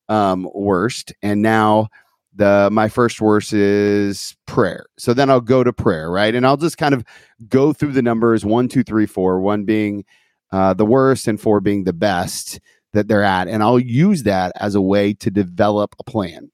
um, 0.07 0.47
worst, 0.53 1.13
and 1.21 1.41
now 1.41 1.89
the 2.38 2.70
my 2.72 2.88
first 2.88 3.20
verse 3.20 3.51
is 3.51 4.36
prayer. 4.46 4.86
So 4.98 5.13
then 5.13 5.29
i'll 5.29 5.41
go 5.41 5.63
to 5.63 5.74
prayer 5.74 6.10
right? 6.10 6.34
And 6.34 6.46
i'll 6.46 6.58
just 6.58 6.77
kind 6.77 6.94
of 6.94 7.03
go 7.50 7.74
through 7.74 7.94
the 7.94 8.01
numbers 8.01 8.46
one 8.46 8.67
two 8.67 8.84
three 8.84 9.06
four 9.06 9.41
one 9.41 9.65
being 9.65 10.06
uh, 10.51 10.74
the 10.74 10.86
worst 10.86 11.27
and 11.27 11.41
four 11.41 11.60
being 11.60 11.84
the 11.84 11.94
best 11.94 12.60
that 12.94 13.08
they're 13.08 13.24
at. 13.24 13.48
And 13.48 13.63
i'll 13.63 13.79
use 13.79 14.24
that 14.24 14.51
as 14.56 14.75
a 14.75 14.82
way 14.82 15.13
to 15.15 15.29
develop 15.29 15.96
a 16.00 16.03
plan. 16.03 16.51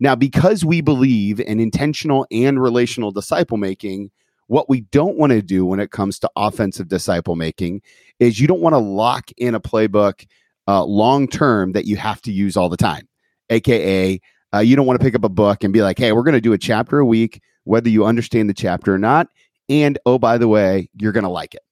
Now 0.00 0.14
because 0.14 0.64
we 0.64 0.80
believe 0.80 1.40
in 1.40 1.60
intentional 1.60 2.26
and 2.30 2.62
relational 2.62 3.10
disciple 3.10 3.56
making 3.56 4.10
what 4.48 4.68
we 4.68 4.82
don't 4.82 5.18
want 5.18 5.32
to 5.32 5.42
do 5.42 5.66
when 5.66 5.80
it 5.80 5.90
comes 5.90 6.20
to 6.20 6.30
offensive 6.36 6.86
disciple 6.86 7.34
making 7.34 7.82
is 8.20 8.38
you 8.38 8.46
don't 8.46 8.60
want 8.60 8.74
to 8.74 8.78
lock 8.78 9.30
in 9.36 9.56
a 9.56 9.60
playbook 9.60 10.24
uh, 10.68 10.84
long 10.84 11.26
term 11.26 11.72
that 11.72 11.84
you 11.84 11.96
have 11.96 12.22
to 12.22 12.32
use 12.32 12.56
all 12.56 12.68
the 12.68 12.76
time 12.76 13.08
aka 13.50 14.20
uh, 14.56 14.60
you 14.60 14.76
don't 14.76 14.86
want 14.86 14.98
to 14.98 15.04
pick 15.04 15.14
up 15.14 15.24
a 15.24 15.28
book 15.28 15.62
and 15.64 15.72
be 15.72 15.82
like, 15.82 15.98
hey, 15.98 16.12
we're 16.12 16.22
going 16.22 16.34
to 16.34 16.40
do 16.40 16.52
a 16.52 16.58
chapter 16.58 16.98
a 16.98 17.06
week, 17.06 17.42
whether 17.64 17.88
you 17.88 18.04
understand 18.04 18.48
the 18.48 18.54
chapter 18.54 18.94
or 18.94 18.98
not. 18.98 19.28
And 19.68 19.98
oh, 20.06 20.18
by 20.18 20.38
the 20.38 20.48
way, 20.48 20.88
you're 20.94 21.12
going 21.12 21.24
to 21.24 21.30
like 21.30 21.54
it. 21.54 21.62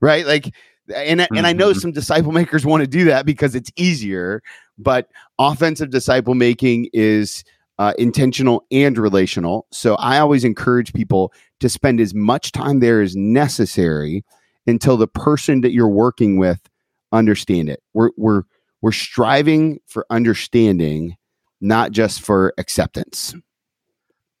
Right. 0.00 0.26
Like 0.26 0.52
And, 0.94 1.20
mm-hmm. 1.20 1.36
and 1.36 1.46
I 1.46 1.52
know 1.52 1.70
mm-hmm. 1.70 1.78
some 1.78 1.92
disciple 1.92 2.32
makers 2.32 2.66
want 2.66 2.82
to 2.82 2.86
do 2.86 3.04
that 3.06 3.26
because 3.26 3.54
it's 3.54 3.70
easier, 3.76 4.42
but 4.78 5.08
offensive 5.38 5.90
disciple 5.90 6.34
making 6.34 6.88
is 6.92 7.44
uh, 7.78 7.92
intentional 7.98 8.64
and 8.70 8.96
relational. 8.96 9.66
So 9.70 9.96
I 9.96 10.18
always 10.18 10.44
encourage 10.44 10.92
people 10.92 11.32
to 11.60 11.68
spend 11.68 12.00
as 12.00 12.14
much 12.14 12.52
time 12.52 12.80
there 12.80 13.02
as 13.02 13.16
necessary 13.16 14.24
until 14.66 14.96
the 14.96 15.08
person 15.08 15.60
that 15.60 15.72
you're 15.72 15.88
working 15.88 16.38
with 16.38 16.68
understand 17.12 17.68
it. 17.68 17.82
We're 17.94 18.10
we're 18.16 18.42
we're 18.82 18.92
striving 18.92 19.80
for 19.86 20.06
understanding, 20.10 21.16
not 21.60 21.92
just 21.92 22.20
for 22.22 22.52
acceptance. 22.58 23.34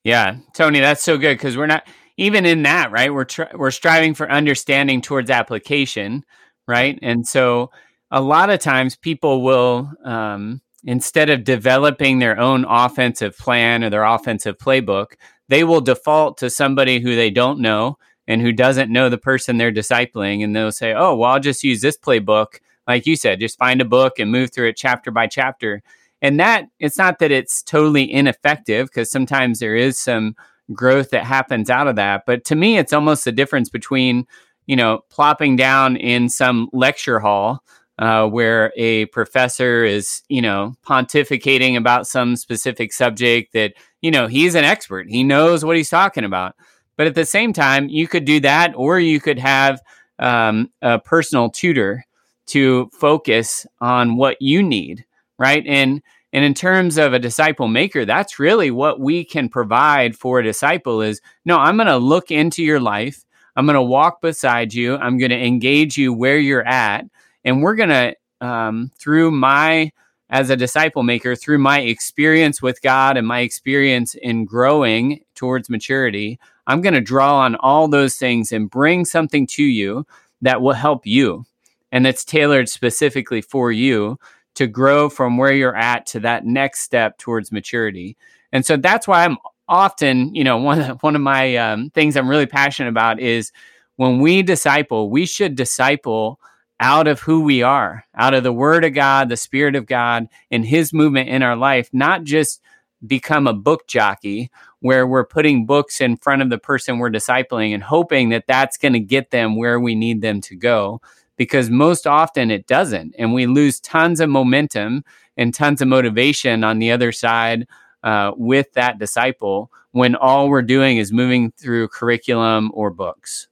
Yeah, 0.04 0.36
Tony, 0.54 0.80
that's 0.80 1.02
so 1.02 1.18
good 1.18 1.34
because 1.36 1.56
we're 1.56 1.66
not 1.66 1.86
even 2.16 2.46
in 2.46 2.62
that, 2.62 2.92
right? 2.92 3.12
We're 3.12 3.24
tr- 3.24 3.54
we're 3.54 3.70
striving 3.70 4.14
for 4.14 4.30
understanding 4.30 5.02
towards 5.02 5.30
application, 5.30 6.24
right? 6.68 6.98
And 7.02 7.26
so 7.26 7.70
a 8.10 8.20
lot 8.20 8.50
of 8.50 8.60
times 8.60 8.96
people 8.96 9.42
will 9.42 9.90
um, 10.04 10.60
instead 10.84 11.28
of 11.28 11.44
developing 11.44 12.18
their 12.18 12.38
own 12.38 12.64
offensive 12.64 13.36
plan 13.36 13.82
or 13.82 13.90
their 13.90 14.04
offensive 14.04 14.56
playbook, 14.56 15.14
they 15.48 15.64
will 15.64 15.80
default 15.80 16.38
to 16.38 16.48
somebody 16.48 17.00
who 17.00 17.16
they 17.16 17.30
don't 17.30 17.60
know 17.60 17.98
and 18.28 18.40
who 18.40 18.52
doesn't 18.52 18.92
know 18.92 19.08
the 19.08 19.18
person 19.18 19.56
they're 19.56 19.72
discipling. 19.72 20.42
And 20.42 20.54
they'll 20.54 20.72
say, 20.72 20.94
oh, 20.94 21.16
well, 21.16 21.32
I'll 21.32 21.40
just 21.40 21.64
use 21.64 21.80
this 21.80 21.98
playbook. 21.98 22.60
Like 22.86 23.06
you 23.06 23.16
said, 23.16 23.40
just 23.40 23.58
find 23.58 23.80
a 23.80 23.84
book 23.84 24.18
and 24.18 24.30
move 24.30 24.52
through 24.52 24.68
it 24.68 24.76
chapter 24.76 25.10
by 25.10 25.26
chapter. 25.26 25.82
And 26.26 26.40
that 26.40 26.66
it's 26.80 26.98
not 26.98 27.20
that 27.20 27.30
it's 27.30 27.62
totally 27.62 28.12
ineffective 28.12 28.88
because 28.88 29.08
sometimes 29.08 29.60
there 29.60 29.76
is 29.76 29.96
some 29.96 30.34
growth 30.72 31.10
that 31.10 31.22
happens 31.22 31.70
out 31.70 31.86
of 31.86 31.94
that. 31.94 32.24
But 32.26 32.44
to 32.46 32.56
me, 32.56 32.78
it's 32.78 32.92
almost 32.92 33.24
the 33.24 33.30
difference 33.30 33.68
between, 33.68 34.26
you 34.66 34.74
know, 34.74 35.04
plopping 35.08 35.54
down 35.54 35.94
in 35.96 36.28
some 36.28 36.68
lecture 36.72 37.20
hall 37.20 37.62
uh, 38.00 38.26
where 38.26 38.72
a 38.76 39.06
professor 39.06 39.84
is, 39.84 40.22
you 40.28 40.42
know, 40.42 40.74
pontificating 40.84 41.76
about 41.76 42.08
some 42.08 42.34
specific 42.34 42.92
subject 42.92 43.52
that, 43.52 43.74
you 44.02 44.10
know, 44.10 44.26
he's 44.26 44.56
an 44.56 44.64
expert. 44.64 45.08
He 45.08 45.22
knows 45.22 45.64
what 45.64 45.76
he's 45.76 45.90
talking 45.90 46.24
about. 46.24 46.56
But 46.96 47.06
at 47.06 47.14
the 47.14 47.24
same 47.24 47.52
time, 47.52 47.88
you 47.88 48.08
could 48.08 48.24
do 48.24 48.40
that, 48.40 48.72
or 48.74 48.98
you 48.98 49.20
could 49.20 49.38
have 49.38 49.80
um, 50.18 50.72
a 50.82 50.98
personal 50.98 51.50
tutor 51.50 52.04
to 52.46 52.90
focus 52.92 53.64
on 53.80 54.16
what 54.16 54.42
you 54.42 54.60
need, 54.60 55.04
right? 55.38 55.62
And 55.68 56.02
and 56.36 56.44
in 56.44 56.52
terms 56.52 56.98
of 56.98 57.14
a 57.14 57.18
disciple 57.18 57.66
maker, 57.66 58.04
that's 58.04 58.38
really 58.38 58.70
what 58.70 59.00
we 59.00 59.24
can 59.24 59.48
provide 59.48 60.14
for 60.14 60.38
a 60.38 60.44
disciple 60.44 61.00
is 61.00 61.22
no, 61.46 61.56
I'm 61.56 61.78
going 61.78 61.86
to 61.86 61.96
look 61.96 62.30
into 62.30 62.62
your 62.62 62.78
life. 62.78 63.24
I'm 63.56 63.64
going 63.64 63.72
to 63.72 63.80
walk 63.80 64.20
beside 64.20 64.74
you. 64.74 64.98
I'm 64.98 65.16
going 65.16 65.30
to 65.30 65.42
engage 65.42 65.96
you 65.96 66.12
where 66.12 66.36
you're 66.38 66.68
at 66.68 67.06
and 67.42 67.62
we're 67.62 67.74
going 67.74 67.88
to, 67.88 68.14
um, 68.46 68.92
through 68.98 69.30
my, 69.30 69.90
as 70.28 70.50
a 70.50 70.56
disciple 70.56 71.02
maker, 71.02 71.36
through 71.36 71.56
my 71.56 71.80
experience 71.80 72.60
with 72.60 72.82
God 72.82 73.16
and 73.16 73.26
my 73.26 73.40
experience 73.40 74.14
in 74.14 74.44
growing 74.44 75.20
towards 75.36 75.70
maturity, 75.70 76.38
I'm 76.66 76.82
going 76.82 76.92
to 76.92 77.00
draw 77.00 77.38
on 77.38 77.56
all 77.56 77.88
those 77.88 78.16
things 78.16 78.52
and 78.52 78.68
bring 78.68 79.06
something 79.06 79.46
to 79.52 79.62
you 79.62 80.06
that 80.42 80.60
will 80.60 80.74
help 80.74 81.06
you 81.06 81.46
and 81.92 82.04
that's 82.04 82.26
tailored 82.26 82.68
specifically 82.68 83.40
for 83.40 83.72
you 83.72 84.18
to 84.56 84.66
grow 84.66 85.08
from 85.08 85.36
where 85.36 85.52
you're 85.52 85.76
at 85.76 86.06
to 86.06 86.20
that 86.20 86.44
next 86.44 86.80
step 86.80 87.18
towards 87.18 87.52
maturity. 87.52 88.16
And 88.52 88.64
so 88.66 88.76
that's 88.76 89.06
why 89.06 89.24
I'm 89.24 89.38
often, 89.68 90.34
you 90.34 90.44
know, 90.44 90.56
one 90.58 90.80
of, 90.80 91.02
one 91.02 91.14
of 91.14 91.22
my 91.22 91.56
um, 91.56 91.90
things 91.90 92.16
I'm 92.16 92.28
really 92.28 92.46
passionate 92.46 92.90
about 92.90 93.20
is 93.20 93.52
when 93.96 94.20
we 94.20 94.42
disciple, 94.42 95.10
we 95.10 95.26
should 95.26 95.56
disciple 95.56 96.38
out 96.78 97.06
of 97.06 97.20
who 97.20 97.40
we 97.40 97.62
are, 97.62 98.04
out 98.14 98.34
of 98.34 98.42
the 98.42 98.52
Word 98.52 98.84
of 98.84 98.92
God, 98.92 99.28
the 99.28 99.36
Spirit 99.36 99.76
of 99.76 99.86
God, 99.86 100.28
and 100.50 100.64
His 100.64 100.92
movement 100.92 101.30
in 101.30 101.42
our 101.42 101.56
life, 101.56 101.88
not 101.92 102.24
just 102.24 102.60
become 103.06 103.46
a 103.46 103.54
book 103.54 103.86
jockey 103.86 104.50
where 104.80 105.06
we're 105.06 105.26
putting 105.26 105.66
books 105.66 106.00
in 106.00 106.16
front 106.16 106.42
of 106.42 106.50
the 106.50 106.58
person 106.58 106.98
we're 106.98 107.10
discipling 107.10 107.72
and 107.72 107.82
hoping 107.82 108.28
that 108.30 108.46
that's 108.46 108.76
going 108.76 108.92
to 108.92 109.00
get 109.00 109.30
them 109.30 109.56
where 109.56 109.80
we 109.80 109.94
need 109.94 110.20
them 110.20 110.40
to 110.40 110.54
go. 110.54 111.00
Because 111.36 111.70
most 111.70 112.06
often 112.06 112.50
it 112.50 112.66
doesn't. 112.66 113.14
And 113.18 113.34
we 113.34 113.46
lose 113.46 113.80
tons 113.80 114.20
of 114.20 114.28
momentum 114.30 115.04
and 115.36 115.52
tons 115.52 115.82
of 115.82 115.88
motivation 115.88 116.64
on 116.64 116.78
the 116.78 116.90
other 116.90 117.12
side 117.12 117.66
uh, 118.02 118.32
with 118.36 118.72
that 118.72 118.98
disciple 118.98 119.70
when 119.92 120.14
all 120.14 120.48
we're 120.48 120.62
doing 120.62 120.96
is 120.98 121.12
moving 121.12 121.52
through 121.52 121.88
curriculum 121.88 122.70
or 122.74 122.90
books. 122.90 123.48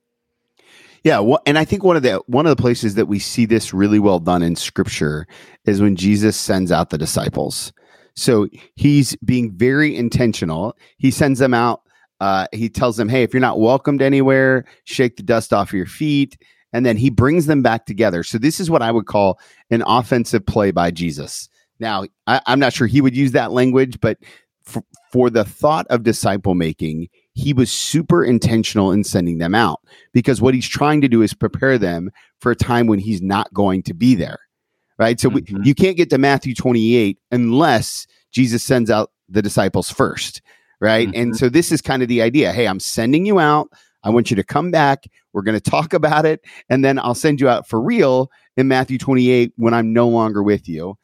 Yeah, 1.02 1.18
well, 1.18 1.40
and 1.44 1.58
I 1.58 1.66
think 1.66 1.84
one 1.84 1.96
of 1.96 2.02
the 2.02 2.22
one 2.26 2.46
of 2.46 2.56
the 2.56 2.60
places 2.60 2.94
that 2.94 3.06
we 3.06 3.18
see 3.18 3.44
this 3.44 3.74
really 3.74 3.98
well 3.98 4.18
done 4.18 4.42
in 4.42 4.56
Scripture 4.56 5.26
is 5.66 5.82
when 5.82 5.96
Jesus 5.96 6.34
sends 6.36 6.72
out 6.72 6.88
the 6.88 6.96
disciples. 6.96 7.72
So 8.14 8.48
he's 8.74 9.14
being 9.16 9.52
very 9.52 9.94
intentional. 9.94 10.76
He 10.96 11.10
sends 11.10 11.40
them 11.40 11.52
out. 11.52 11.82
Uh, 12.20 12.46
he 12.52 12.70
tells 12.70 12.96
them, 12.96 13.10
"Hey, 13.10 13.22
if 13.22 13.34
you're 13.34 13.40
not 13.40 13.60
welcomed 13.60 14.00
anywhere, 14.00 14.64
shake 14.84 15.16
the 15.16 15.22
dust 15.22 15.52
off 15.52 15.74
your 15.74 15.84
feet." 15.84 16.38
And 16.74 16.84
then 16.84 16.96
he 16.96 17.08
brings 17.08 17.46
them 17.46 17.62
back 17.62 17.86
together. 17.86 18.24
So 18.24 18.36
this 18.36 18.58
is 18.58 18.68
what 18.68 18.82
I 18.82 18.90
would 18.90 19.06
call 19.06 19.38
an 19.70 19.84
offensive 19.86 20.44
play 20.44 20.72
by 20.72 20.90
Jesus. 20.90 21.48
Now, 21.78 22.04
I, 22.26 22.40
am 22.46 22.58
not 22.58 22.72
sure 22.72 22.88
he 22.88 23.00
would 23.00 23.16
use 23.16 23.32
that 23.32 23.52
language, 23.52 24.00
but 24.00 24.18
for, 24.64 24.82
for 25.12 25.30
the 25.30 25.44
thought 25.44 25.86
of 25.88 26.02
disciple 26.02 26.56
making, 26.56 27.08
he 27.32 27.52
was 27.52 27.70
super 27.70 28.24
intentional 28.24 28.90
in 28.90 29.04
sending 29.04 29.38
them 29.38 29.54
out 29.54 29.80
because 30.12 30.42
what 30.42 30.52
he's 30.54 30.68
trying 30.68 31.00
to 31.00 31.08
do 31.08 31.22
is 31.22 31.32
prepare 31.32 31.78
them 31.78 32.10
for 32.40 32.50
a 32.50 32.56
time 32.56 32.88
when 32.88 32.98
he's 32.98 33.22
not 33.22 33.54
going 33.54 33.82
to 33.84 33.94
be 33.94 34.16
there. 34.16 34.40
Right. 34.98 35.18
So 35.18 35.30
mm-hmm. 35.30 35.58
we, 35.58 35.64
you 35.64 35.74
can't 35.74 35.96
get 35.96 36.10
to 36.10 36.18
Matthew 36.18 36.54
28 36.54 37.18
unless 37.30 38.06
Jesus 38.32 38.62
sends 38.62 38.90
out 38.90 39.12
the 39.28 39.42
disciples 39.42 39.90
first. 39.90 40.42
Right. 40.80 41.08
Mm-hmm. 41.08 41.20
And 41.20 41.36
so 41.36 41.48
this 41.48 41.70
is 41.70 41.80
kind 41.80 42.02
of 42.02 42.08
the 42.08 42.20
idea. 42.20 42.52
Hey, 42.52 42.66
I'm 42.66 42.80
sending 42.80 43.26
you 43.26 43.38
out. 43.38 43.70
I 44.04 44.10
want 44.10 44.30
you 44.30 44.36
to 44.36 44.44
come 44.44 44.70
back. 44.70 45.04
We're 45.32 45.42
going 45.42 45.58
to 45.58 45.70
talk 45.70 45.92
about 45.92 46.24
it. 46.26 46.44
And 46.68 46.84
then 46.84 46.98
I'll 46.98 47.14
send 47.14 47.40
you 47.40 47.48
out 47.48 47.66
for 47.66 47.80
real 47.80 48.30
in 48.56 48.68
Matthew 48.68 48.98
28 48.98 49.52
when 49.56 49.74
I'm 49.74 49.92
no 49.92 50.08
longer 50.08 50.42
with 50.42 50.68
you. 50.68 50.96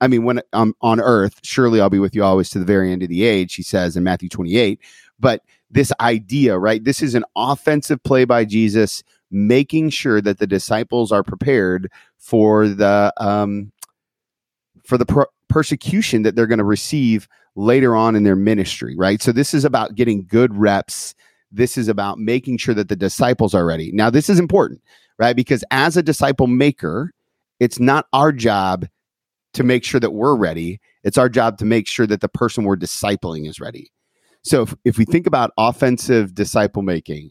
I 0.00 0.06
mean, 0.06 0.24
when 0.24 0.40
I'm 0.52 0.74
on 0.80 1.00
earth, 1.00 1.40
surely 1.42 1.80
I'll 1.80 1.90
be 1.90 1.98
with 1.98 2.14
you 2.14 2.22
always 2.22 2.50
to 2.50 2.58
the 2.58 2.64
very 2.64 2.92
end 2.92 3.02
of 3.02 3.08
the 3.08 3.24
age, 3.24 3.56
he 3.56 3.62
says 3.62 3.96
in 3.96 4.04
Matthew 4.04 4.28
28. 4.28 4.80
But 5.18 5.42
this 5.70 5.92
idea, 6.00 6.56
right? 6.58 6.84
This 6.84 7.02
is 7.02 7.14
an 7.14 7.24
offensive 7.34 8.02
play 8.04 8.24
by 8.24 8.44
Jesus, 8.44 9.02
making 9.30 9.90
sure 9.90 10.20
that 10.20 10.38
the 10.38 10.46
disciples 10.46 11.10
are 11.10 11.24
prepared 11.24 11.90
for 12.16 12.68
the 12.68 13.12
um, 13.16 13.72
for 14.84 14.96
the 14.96 15.06
per- 15.06 15.26
persecution 15.48 16.22
that 16.22 16.36
they're 16.36 16.46
going 16.46 16.58
to 16.58 16.64
receive 16.64 17.26
later 17.56 17.96
on 17.96 18.14
in 18.14 18.22
their 18.22 18.36
ministry, 18.36 18.94
right? 18.96 19.20
So 19.20 19.32
this 19.32 19.54
is 19.54 19.64
about 19.64 19.94
getting 19.94 20.26
good 20.26 20.54
reps. 20.54 21.14
This 21.56 21.76
is 21.76 21.88
about 21.88 22.18
making 22.18 22.58
sure 22.58 22.74
that 22.74 22.88
the 22.88 22.96
disciples 22.96 23.54
are 23.54 23.64
ready. 23.64 23.90
Now, 23.92 24.10
this 24.10 24.28
is 24.28 24.38
important, 24.38 24.82
right? 25.18 25.34
Because 25.34 25.64
as 25.70 25.96
a 25.96 26.02
disciple 26.02 26.46
maker, 26.46 27.12
it's 27.60 27.80
not 27.80 28.06
our 28.12 28.32
job 28.32 28.86
to 29.54 29.64
make 29.64 29.84
sure 29.84 30.00
that 30.00 30.12
we're 30.12 30.36
ready. 30.36 30.80
It's 31.02 31.16
our 31.16 31.28
job 31.28 31.56
to 31.58 31.64
make 31.64 31.88
sure 31.88 32.06
that 32.06 32.20
the 32.20 32.28
person 32.28 32.64
we're 32.64 32.76
discipling 32.76 33.48
is 33.48 33.58
ready. 33.58 33.90
So 34.42 34.62
if, 34.62 34.74
if 34.84 34.98
we 34.98 35.04
think 35.04 35.26
about 35.26 35.50
offensive 35.56 36.34
disciple 36.34 36.82
making, 36.82 37.30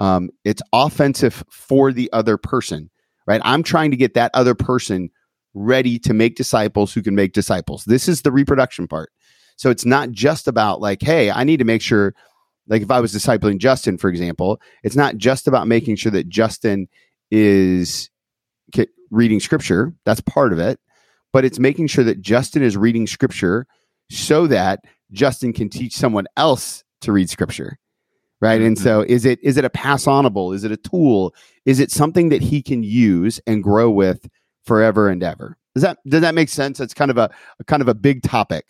um, 0.00 0.30
it's 0.44 0.62
offensive 0.72 1.44
for 1.50 1.92
the 1.92 2.10
other 2.12 2.36
person, 2.36 2.90
right? 3.26 3.40
I'm 3.44 3.62
trying 3.62 3.92
to 3.92 3.96
get 3.96 4.14
that 4.14 4.30
other 4.34 4.54
person 4.54 5.10
ready 5.54 5.98
to 6.00 6.12
make 6.12 6.36
disciples 6.36 6.92
who 6.92 7.02
can 7.02 7.14
make 7.14 7.32
disciples. 7.32 7.84
This 7.84 8.08
is 8.08 8.22
the 8.22 8.32
reproduction 8.32 8.88
part. 8.88 9.10
So 9.56 9.70
it's 9.70 9.84
not 9.84 10.10
just 10.10 10.48
about 10.48 10.80
like, 10.80 11.02
hey, 11.02 11.30
I 11.30 11.44
need 11.44 11.58
to 11.58 11.64
make 11.64 11.82
sure, 11.82 12.14
like 12.70 12.82
if 12.82 12.90
I 12.90 13.00
was 13.00 13.12
discipling 13.12 13.58
Justin, 13.58 13.98
for 13.98 14.08
example, 14.08 14.60
it's 14.82 14.96
not 14.96 15.18
just 15.18 15.46
about 15.46 15.66
making 15.66 15.96
sure 15.96 16.12
that 16.12 16.28
Justin 16.28 16.88
is 17.30 18.10
reading 19.10 19.40
scripture. 19.40 19.92
That's 20.04 20.20
part 20.20 20.52
of 20.52 20.58
it. 20.58 20.80
But 21.32 21.44
it's 21.44 21.58
making 21.58 21.88
sure 21.88 22.04
that 22.04 22.20
Justin 22.20 22.62
is 22.62 22.76
reading 22.76 23.06
scripture 23.06 23.66
so 24.10 24.46
that 24.48 24.80
Justin 25.12 25.52
can 25.52 25.68
teach 25.68 25.94
someone 25.94 26.26
else 26.36 26.82
to 27.02 27.12
read 27.12 27.30
scripture. 27.30 27.78
Right. 28.40 28.58
Mm-hmm. 28.58 28.66
And 28.68 28.78
so 28.78 29.02
is 29.02 29.24
it 29.26 29.38
is 29.42 29.56
it 29.58 29.64
a 29.64 29.70
pass 29.70 30.06
onable? 30.06 30.54
Is 30.54 30.64
it 30.64 30.72
a 30.72 30.76
tool? 30.76 31.34
Is 31.66 31.78
it 31.78 31.90
something 31.90 32.30
that 32.30 32.40
he 32.40 32.62
can 32.62 32.82
use 32.82 33.38
and 33.46 33.62
grow 33.62 33.90
with 33.90 34.28
forever 34.64 35.08
and 35.08 35.22
ever? 35.22 35.58
Does 35.74 35.82
that 35.82 35.98
does 36.08 36.22
that 36.22 36.34
make 36.34 36.48
sense? 36.48 36.80
It's 36.80 36.94
kind 36.94 37.10
of 37.10 37.18
a, 37.18 37.30
a 37.60 37.64
kind 37.64 37.82
of 37.82 37.88
a 37.88 37.94
big 37.94 38.22
topic. 38.22 38.66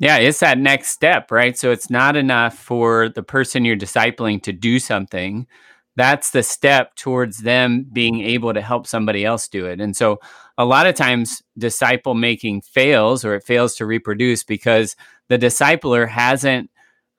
Yeah, 0.00 0.16
it's 0.16 0.40
that 0.40 0.58
next 0.58 0.88
step, 0.88 1.30
right? 1.30 1.56
So 1.58 1.72
it's 1.72 1.90
not 1.90 2.16
enough 2.16 2.56
for 2.58 3.10
the 3.10 3.22
person 3.22 3.66
you're 3.66 3.76
discipling 3.76 4.42
to 4.44 4.52
do 4.52 4.78
something. 4.78 5.46
That's 5.94 6.30
the 6.30 6.42
step 6.42 6.94
towards 6.96 7.40
them 7.40 7.86
being 7.92 8.22
able 8.22 8.54
to 8.54 8.62
help 8.62 8.86
somebody 8.86 9.26
else 9.26 9.46
do 9.46 9.66
it. 9.66 9.78
And 9.80 9.94
so 9.94 10.18
a 10.56 10.64
lot 10.64 10.86
of 10.86 10.94
times 10.94 11.42
disciple 11.58 12.14
making 12.14 12.62
fails 12.62 13.26
or 13.26 13.34
it 13.34 13.44
fails 13.44 13.76
to 13.76 13.86
reproduce 13.86 14.42
because 14.42 14.96
the 15.28 15.38
discipler 15.38 16.08
hasn't 16.08 16.70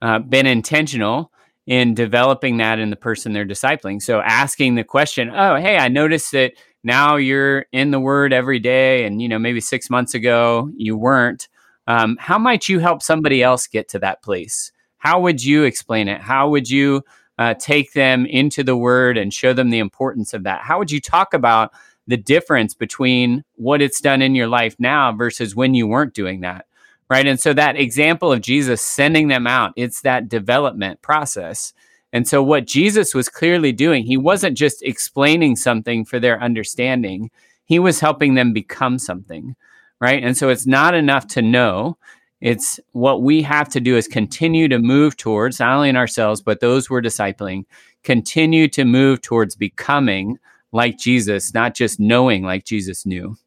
uh, 0.02 0.20
been 0.20 0.48
intentional 0.48 1.32
in 1.68 1.94
developing 1.94 2.58
that 2.58 2.80
in 2.80 2.90
the 2.90 2.96
person 2.96 3.34
they're 3.34 3.46
discipling. 3.46 4.02
So 4.02 4.22
asking 4.22 4.76
the 4.76 4.84
question, 4.84 5.30
oh, 5.32 5.58
hey, 5.58 5.78
I 5.78 5.88
noticed 5.90 6.32
that 6.32 6.54
now 6.84 7.18
you're 7.18 7.68
in 7.72 7.92
the 7.92 8.00
word 8.00 8.34
every 8.34 8.58
day 8.60 9.06
and 9.06 9.22
you 9.22 9.30
know 9.30 9.38
maybe 9.38 9.62
six 9.62 9.90
months 9.90 10.16
ago 10.16 10.72
you 10.76 10.98
weren't 10.98 11.48
um, 11.91 12.15
how 12.21 12.38
might 12.38 12.69
you 12.69 12.79
help 12.79 13.03
somebody 13.03 13.43
else 13.43 13.67
get 13.67 13.89
to 13.89 14.00
that 14.00 14.24
place? 14.24 14.71
How 14.98 15.19
would 15.19 15.43
you 15.43 15.63
explain 15.63 16.07
it? 16.07 16.21
How 16.21 16.48
would 16.48 16.69
you 16.69 17.03
uh, 17.38 17.55
take 17.55 17.91
them 17.91 18.25
into 18.25 18.63
the 18.63 18.77
word 18.77 19.17
and 19.17 19.33
show 19.33 19.51
them 19.51 19.71
the 19.71 19.79
importance 19.79 20.33
of 20.33 20.43
that? 20.43 20.62
How 20.62 20.79
would 20.79 20.89
you 20.89 21.01
talk 21.01 21.33
about 21.33 21.74
the 22.07 22.15
difference 22.15 22.74
between 22.74 23.43
what 23.55 23.81
it's 23.81 24.00
done 24.00 24.21
in 24.21 24.36
your 24.36 24.48
life 24.48 24.75
now 24.79 25.12
versus 25.12 25.53
when 25.53 25.74
you 25.74 25.86
weren't 25.86 26.13
doing 26.13 26.39
that 26.41 26.65
right? 27.10 27.27
And 27.27 27.41
so 27.41 27.53
that 27.53 27.75
example 27.75 28.31
of 28.31 28.39
jesus 28.39 28.81
sending 28.81 29.27
them 29.27 29.45
out 29.45 29.74
it's 29.75 30.01
that 30.01 30.29
development 30.29 31.01
process. 31.01 31.74
And 32.13 32.27
so, 32.27 32.43
what 32.43 32.67
Jesus 32.67 33.13
was 33.13 33.29
clearly 33.29 33.71
doing, 33.71 34.03
he 34.03 34.17
wasn't 34.17 34.57
just 34.57 34.83
explaining 34.83 35.55
something 35.55 36.03
for 36.03 36.19
their 36.19 36.41
understanding, 36.41 37.31
he 37.65 37.79
was 37.79 38.01
helping 38.01 38.33
them 38.33 38.51
become 38.51 39.00
something, 39.00 39.55
right? 40.01 40.22
And 40.22 40.36
so, 40.36 40.50
it's 40.50 40.67
not 40.67 40.93
enough 40.93 41.27
to 41.27 41.41
know. 41.41 41.98
It's 42.41 42.79
what 42.91 43.22
we 43.22 43.43
have 43.43 43.70
to 43.70 43.79
do 43.79 43.96
is 43.96 44.08
continue 44.08 44.67
to 44.67 44.79
move 44.79 45.15
towards, 45.15 45.60
not 45.60 45.75
only 45.75 45.89
in 45.89 45.96
ourselves, 45.96 46.41
but 46.41 46.60
those 46.60 46.89
we're 46.89 47.01
discipling, 47.01 47.65
continue 48.03 48.67
to 48.70 48.84
move 48.84 49.22
towards 49.22 49.55
becoming 49.55 50.39
like 50.72 50.98
Jesus, 50.98 51.53
not 51.53 51.75
just 51.75 52.00
knowing 52.00 52.43
like 52.43 52.65
Jesus 52.65 53.05
knew. 53.05 53.38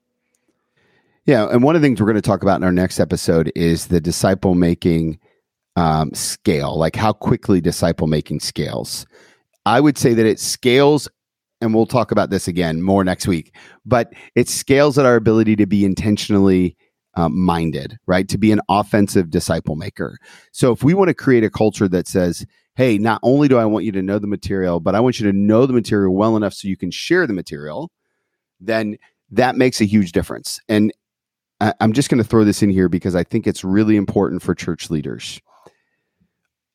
Yeah. 1.26 1.48
And 1.50 1.62
one 1.62 1.74
of 1.74 1.82
the 1.82 1.86
things 1.86 2.00
we're 2.00 2.06
going 2.06 2.16
to 2.16 2.22
talk 2.22 2.42
about 2.42 2.56
in 2.56 2.64
our 2.64 2.72
next 2.72 3.00
episode 3.00 3.50
is 3.56 3.86
the 3.86 4.00
disciple 4.00 4.54
making 4.54 5.18
um, 5.76 6.12
scale, 6.12 6.78
like 6.78 6.96
how 6.96 7.12
quickly 7.12 7.60
disciple 7.60 8.06
making 8.06 8.40
scales. 8.40 9.06
I 9.66 9.80
would 9.80 9.96
say 9.96 10.12
that 10.14 10.26
it 10.26 10.38
scales, 10.38 11.08
and 11.60 11.74
we'll 11.74 11.86
talk 11.86 12.10
about 12.10 12.30
this 12.30 12.48
again 12.48 12.82
more 12.82 13.04
next 13.04 13.26
week, 13.26 13.54
but 13.84 14.12
it 14.34 14.48
scales 14.48 14.98
at 14.98 15.06
our 15.06 15.16
ability 15.16 15.56
to 15.56 15.66
be 15.66 15.84
intentionally 15.84 16.76
um, 17.16 17.38
minded, 17.38 17.96
right? 18.06 18.28
To 18.28 18.38
be 18.38 18.52
an 18.52 18.60
offensive 18.68 19.30
disciple 19.30 19.76
maker. 19.76 20.18
So 20.52 20.72
if 20.72 20.82
we 20.82 20.94
want 20.94 21.08
to 21.08 21.14
create 21.14 21.44
a 21.44 21.50
culture 21.50 21.88
that 21.88 22.08
says, 22.08 22.44
hey, 22.76 22.98
not 22.98 23.20
only 23.22 23.46
do 23.46 23.56
I 23.56 23.64
want 23.64 23.84
you 23.84 23.92
to 23.92 24.02
know 24.02 24.18
the 24.18 24.26
material, 24.26 24.80
but 24.80 24.94
I 24.94 25.00
want 25.00 25.20
you 25.20 25.30
to 25.30 25.36
know 25.36 25.64
the 25.66 25.72
material 25.72 26.14
well 26.14 26.36
enough 26.36 26.54
so 26.54 26.66
you 26.66 26.76
can 26.76 26.90
share 26.90 27.26
the 27.26 27.32
material, 27.32 27.92
then 28.60 28.96
that 29.30 29.56
makes 29.56 29.80
a 29.80 29.84
huge 29.84 30.12
difference. 30.12 30.60
And 30.68 30.92
I'm 31.60 31.92
just 31.92 32.10
going 32.10 32.22
to 32.22 32.28
throw 32.28 32.44
this 32.44 32.62
in 32.62 32.70
here 32.70 32.88
because 32.88 33.14
I 33.14 33.22
think 33.22 33.46
it's 33.46 33.62
really 33.62 33.96
important 33.96 34.42
for 34.42 34.54
church 34.54 34.90
leaders 34.90 35.40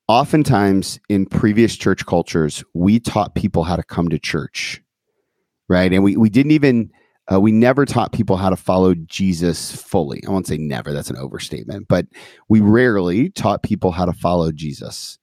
oftentimes 0.09 0.99
in 1.07 1.27
previous 1.27 1.77
church 1.77 2.05
cultures, 2.05 2.63
we 2.73 2.99
taught 2.99 3.35
people 3.35 3.63
how 3.63 3.75
to 3.75 3.83
come 3.83 4.09
to 4.09 4.17
church, 4.17 4.81
right? 5.69 5.93
And 5.93 6.03
we, 6.03 6.17
we 6.17 6.31
didn't 6.31 6.51
even, 6.51 6.91
uh, 7.31 7.39
we 7.39 7.51
never 7.51 7.85
taught 7.85 8.11
people 8.11 8.35
how 8.35 8.49
to 8.49 8.55
follow 8.55 8.95
Jesus 8.95 9.71
fully. 9.71 10.23
I 10.27 10.31
won't 10.31 10.47
say 10.47 10.57
never, 10.57 10.91
that's 10.91 11.11
an 11.11 11.17
overstatement, 11.17 11.87
but 11.87 12.07
we 12.49 12.59
rarely 12.59 13.29
taught 13.29 13.61
people 13.61 13.91
how 13.91 14.05
to 14.05 14.11
follow 14.11 14.51
Jesus. 14.51 15.19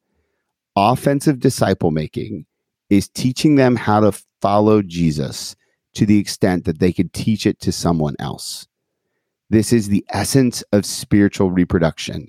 Offensive 0.76 1.40
disciple 1.40 1.90
making 1.90 2.46
is 2.88 3.08
teaching 3.08 3.56
them 3.56 3.74
how 3.74 3.98
to 3.98 4.12
follow 4.40 4.82
Jesus 4.82 5.56
to 5.94 6.06
the 6.06 6.18
extent 6.20 6.64
that 6.64 6.78
they 6.78 6.92
could 6.92 7.12
teach 7.12 7.44
it 7.44 7.58
to 7.60 7.72
someone 7.72 8.14
else. 8.20 8.68
This 9.50 9.72
is 9.72 9.88
the 9.88 10.04
essence 10.10 10.62
of 10.72 10.86
spiritual 10.86 11.50
reproduction 11.50 12.28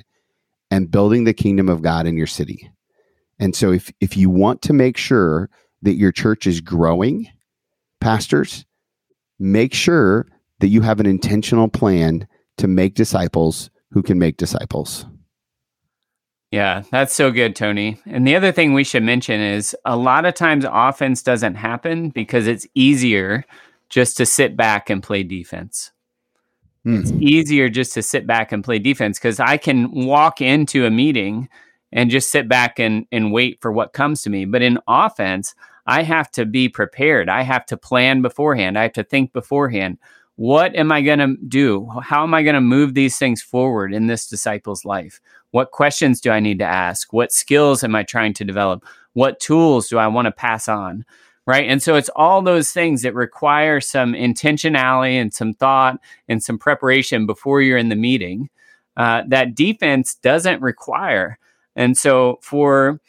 and 0.72 0.92
building 0.92 1.24
the 1.24 1.34
kingdom 1.34 1.70
of 1.70 1.82
God 1.82 2.08
in 2.08 2.18
your 2.18 2.28
city. 2.28 2.70
And 3.40 3.56
so 3.56 3.72
if 3.72 3.92
if 4.00 4.18
you 4.18 4.30
want 4.30 4.62
to 4.64 4.74
make 4.74 4.98
sure 4.98 5.50
that 5.84 5.96
your 5.96 6.12
church 6.12 6.48
is 6.48 6.62
growing, 6.62 7.30
pastors, 8.02 8.66
make 9.40 9.74
sure 9.74 10.28
that 10.60 10.68
you 10.68 10.82
have 10.82 11.00
an 11.00 11.06
intentional 11.06 11.68
plan 11.68 12.28
to 12.58 12.68
make 12.68 12.96
disciples 12.96 13.70
who 13.92 14.02
can 14.02 14.18
make 14.18 14.38
disciples. 14.38 15.06
Yeah, 16.52 16.84
that's 16.92 17.14
so 17.14 17.32
good, 17.32 17.56
Tony. 17.56 18.00
And 18.06 18.26
the 18.26 18.36
other 18.36 18.52
thing 18.52 18.74
we 18.74 18.86
should 18.86 19.04
mention 19.04 19.42
is 19.42 19.76
a 19.86 19.98
lot 19.98 20.26
of 20.26 20.34
times 20.34 20.66
offense 20.70 21.22
doesn't 21.22 21.56
happen 21.56 22.10
because 22.10 22.48
it's 22.48 22.66
easier 22.74 23.44
just 23.90 24.18
to 24.18 24.26
sit 24.26 24.56
back 24.56 24.90
and 24.90 25.04
play 25.04 25.24
defense. 25.24 25.92
Mm. 26.88 27.02
It's 27.02 27.12
easier 27.12 27.68
just 27.68 27.94
to 27.96 28.02
sit 28.02 28.26
back 28.26 28.54
and 28.54 28.64
play 28.64 28.80
defense 28.80 29.20
because 29.20 29.42
I 29.42 29.58
can 29.58 29.92
walk 29.92 30.40
into 30.40 30.86
a 30.86 30.90
meeting 30.90 31.50
and 31.92 32.10
just 32.10 32.32
sit 32.32 32.48
back 32.48 32.80
and, 32.80 33.06
and 33.12 33.34
wait 33.34 33.60
for 33.62 33.72
what 33.72 33.92
comes 33.92 34.22
to 34.22 34.30
me. 34.30 34.46
But 34.46 34.62
in 34.62 34.80
offense, 34.88 35.54
I 35.86 36.04
have 36.04 36.32
to 36.32 36.46
be 36.46 36.70
prepared. 36.70 37.28
I 37.28 37.42
have 37.42 37.66
to 37.68 37.78
plan 37.78 38.22
beforehand. 38.22 38.80
I 38.80 38.84
have 38.84 38.94
to 38.94 39.04
think 39.04 39.34
beforehand. 39.34 39.98
What 40.36 40.76
am 40.76 40.92
I 40.92 41.02
going 41.02 41.20
to 41.20 41.36
do? 41.48 41.90
How 42.02 42.24
am 42.24 42.34
I 42.34 42.44
going 42.44 42.56
to 42.56 42.62
move 42.62 42.94
these 42.94 43.18
things 43.18 43.42
forward 43.42 43.94
in 43.94 44.08
this 44.08 44.28
disciple's 44.28 44.86
life? 44.86 45.20
What 45.52 45.72
questions 45.72 46.22
do 46.22 46.30
I 46.30 46.40
need 46.40 46.60
to 46.60 46.66
ask? 46.66 47.12
What 47.12 47.32
skills 47.32 47.84
am 47.84 47.96
I 47.96 48.04
trying 48.04 48.34
to 48.36 48.46
develop? 48.46 48.86
What 49.14 49.40
tools 49.40 49.90
do 49.90 49.98
I 49.98 50.08
want 50.08 50.28
to 50.28 50.32
pass 50.32 50.68
on? 50.68 51.06
Right? 51.48 51.68
And 51.68 51.82
so 51.82 51.96
it's 51.96 52.10
all 52.16 52.42
those 52.42 52.72
things 52.72 53.02
that 53.02 53.16
require 53.16 53.80
some 53.80 54.14
intentionality 54.14 55.14
and 55.14 55.34
some 55.34 55.54
thought 55.54 55.98
and 56.28 56.44
some 56.44 56.60
preparation 56.60 57.26
before 57.26 57.62
you're 57.62 57.78
in 57.78 57.90
the 57.90 57.96
meeting 57.96 58.50
uh, 58.98 59.24
that 59.30 59.56
defense 59.56 60.16
doesn't 60.16 60.62
require. 60.62 61.40
And 61.76 61.98
so 61.98 62.40
for 62.42 63.00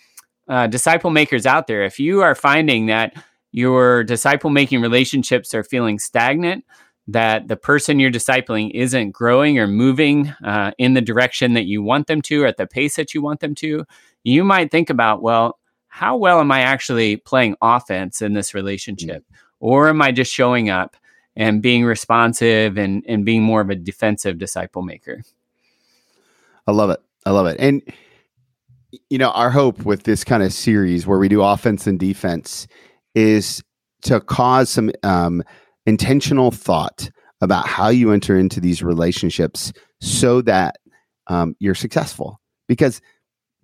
uh, 0.49 0.69
disciple 0.69 1.11
makers 1.11 1.47
out 1.47 1.67
there, 1.67 1.83
if 1.83 1.99
you 1.99 2.23
are 2.23 2.35
finding 2.35 2.87
that 2.87 3.13
your 3.51 4.05
disciple 4.05 4.51
making 4.51 4.83
relationships 4.83 5.53
are 5.53 5.65
feeling 5.65 5.99
stagnant, 5.99 6.65
that 7.09 7.49
the 7.49 7.57
person 7.57 7.99
you're 7.99 8.11
discipling 8.11 8.71
isn't 8.73 9.11
growing 9.11 9.59
or 9.59 9.67
moving 9.67 10.29
uh, 10.45 10.71
in 10.79 10.95
the 10.95 11.01
direction 11.01 11.55
that 11.55 11.65
you 11.65 11.83
want 11.83 12.07
them 12.07 12.21
to 12.21 12.43
or 12.43 12.47
at 12.47 12.59
the 12.59 12.67
pace 12.67 12.97
that 12.97 13.15
you 13.15 13.23
want 13.23 13.41
them 13.41 13.55
to, 13.55 13.85
you 14.25 14.45
might 14.45 14.71
think 14.71 14.91
about, 14.91 15.23
well, 15.23 15.58
how 15.99 16.17
well 16.17 16.39
am 16.39 16.53
I 16.53 16.61
actually 16.61 17.17
playing 17.17 17.57
offense 17.61 18.23
in 18.23 18.33
this 18.33 18.55
relationship? 18.55 19.25
Mm-hmm. 19.25 19.35
Or 19.59 19.89
am 19.89 20.01
I 20.01 20.13
just 20.13 20.33
showing 20.33 20.71
up 20.71 20.97
and 21.35 21.61
being 21.61 21.85
responsive 21.85 22.79
and, 22.79 23.03
and 23.09 23.25
being 23.25 23.43
more 23.43 23.61
of 23.61 23.69
a 23.69 23.75
defensive 23.75 24.39
disciple 24.39 24.83
maker? 24.83 25.25
I 26.69 26.71
love 26.71 26.91
it. 26.91 27.01
I 27.27 27.33
love 27.33 27.49
it. 27.49 27.57
And, 27.59 27.83
you 29.11 29.19
know, 29.19 29.31
our 29.31 29.51
hope 29.51 29.85
with 29.85 30.05
this 30.05 30.23
kind 30.23 30.45
of 30.45 30.53
series 30.53 31.05
where 31.05 31.19
we 31.19 31.29
do 31.29 31.43
offense 31.43 31.89
and 31.89 31.99
defense 31.99 32.69
is 33.17 33.61
to 34.03 34.21
cause 34.21 34.71
some 34.71 34.93
um, 35.03 35.43
intentional 35.85 36.53
thought 36.53 37.11
about 37.41 37.67
how 37.67 37.89
you 37.89 38.13
enter 38.13 38.39
into 38.39 38.61
these 38.61 38.85
relationships 38.85 39.73
so 40.01 40.43
that 40.43 40.77
um, 41.27 41.57
you're 41.59 41.75
successful. 41.75 42.41
Because 42.69 43.01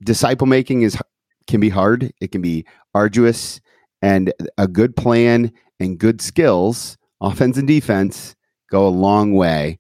disciple 0.03 0.49
making 0.49 0.83
is 0.83 0.99
can 1.47 1.61
be 1.61 1.69
hard, 1.69 2.13
it 2.21 2.33
can 2.33 2.41
be 2.41 2.65
arduous, 2.95 3.61
and 4.03 4.33
a 4.59 4.69
good 4.69 4.97
plan 4.97 5.53
and 5.81 5.99
good 5.99 6.21
skills, 6.21 6.97
offense 7.21 7.57
and 7.57 7.69
defense, 7.69 8.35
go 8.71 8.87
a 8.87 8.89
long 8.89 9.35
way 9.35 9.79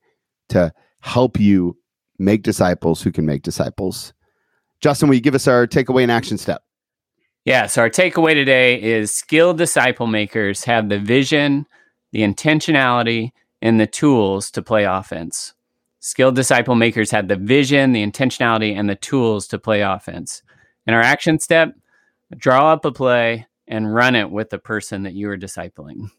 to 0.49 0.73
help 1.01 1.39
you 1.39 1.77
make 2.19 2.43
disciples 2.43 3.03
who 3.03 3.13
can 3.13 3.27
make 3.27 3.43
disciples. 3.43 4.13
Justin, 4.81 5.09
will 5.09 5.15
you 5.15 5.21
give 5.21 5.35
us 5.35 5.49
our 5.49 5.67
takeaway 5.67 6.03
and 6.03 6.13
action 6.13 6.39
step? 6.39 6.63
Yeah, 7.45 7.67
so 7.67 7.83
our 7.83 7.91
takeaway 7.91 8.33
today 8.35 8.81
is 8.81 9.15
skilled 9.15 9.59
disciple 9.59 10.07
makers 10.07 10.65
have 10.65 10.89
the 10.89 10.99
vision, 10.99 11.67
the 12.13 12.21
intentionality, 12.21 13.33
and 13.61 13.79
the 13.79 13.87
tools 13.87 14.51
to 14.53 14.63
play 14.63 14.85
offense. 14.85 15.53
Skilled 16.01 16.37
disciple 16.37 16.75
makers 16.75 17.11
have 17.11 17.29
the 17.29 17.37
vision, 17.37 17.93
the 17.93 18.07
intentionality, 18.07 18.75
and 18.79 18.89
the 18.89 18.95
tools 18.95 19.47
to 19.49 19.59
play 19.59 19.83
offense. 19.83 20.43
And 20.87 20.95
our 20.95 21.03
action 21.03 21.39
step 21.39 21.73
draw 22.37 22.73
up 22.73 22.85
a 22.85 22.93
play 22.93 23.47
and 23.67 23.95
run 23.95 24.15
it 24.15 24.31
with 24.31 24.51
the 24.51 24.59
person 24.59 25.05
that 25.05 25.15
you 25.15 25.29
are 25.31 25.39
discipling. 25.39 26.11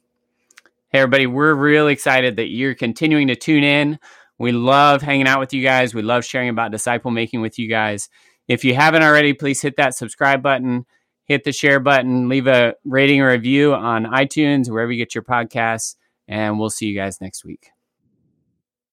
Hey, 0.89 0.99
everybody, 0.99 1.27
we're 1.27 1.53
really 1.53 1.93
excited 1.93 2.37
that 2.37 2.49
you're 2.49 2.75
continuing 2.75 3.27
to 3.27 3.35
tune 3.35 3.63
in. 3.63 3.99
We 4.37 4.51
love 4.51 5.01
hanging 5.01 5.27
out 5.27 5.39
with 5.39 5.53
you 5.53 5.61
guys. 5.61 5.93
We 5.93 6.01
love 6.01 6.25
sharing 6.25 6.49
about 6.49 6.71
disciple 6.71 7.11
making 7.11 7.41
with 7.41 7.59
you 7.59 7.69
guys. 7.69 8.09
If 8.47 8.63
you 8.63 8.75
haven't 8.75 9.03
already, 9.03 9.33
please 9.33 9.61
hit 9.61 9.77
that 9.77 9.95
subscribe 9.95 10.41
button, 10.41 10.85
hit 11.25 11.43
the 11.43 11.51
share 11.51 11.79
button, 11.79 12.29
leave 12.29 12.47
a 12.47 12.75
rating 12.83 13.21
or 13.21 13.29
review 13.29 13.73
on 13.73 14.05
iTunes, 14.05 14.69
wherever 14.69 14.91
you 14.91 14.97
get 14.97 15.15
your 15.15 15.23
podcasts, 15.23 15.95
and 16.27 16.59
we'll 16.59 16.69
see 16.69 16.87
you 16.87 16.95
guys 16.95 17.21
next 17.21 17.43
week. 17.43 17.71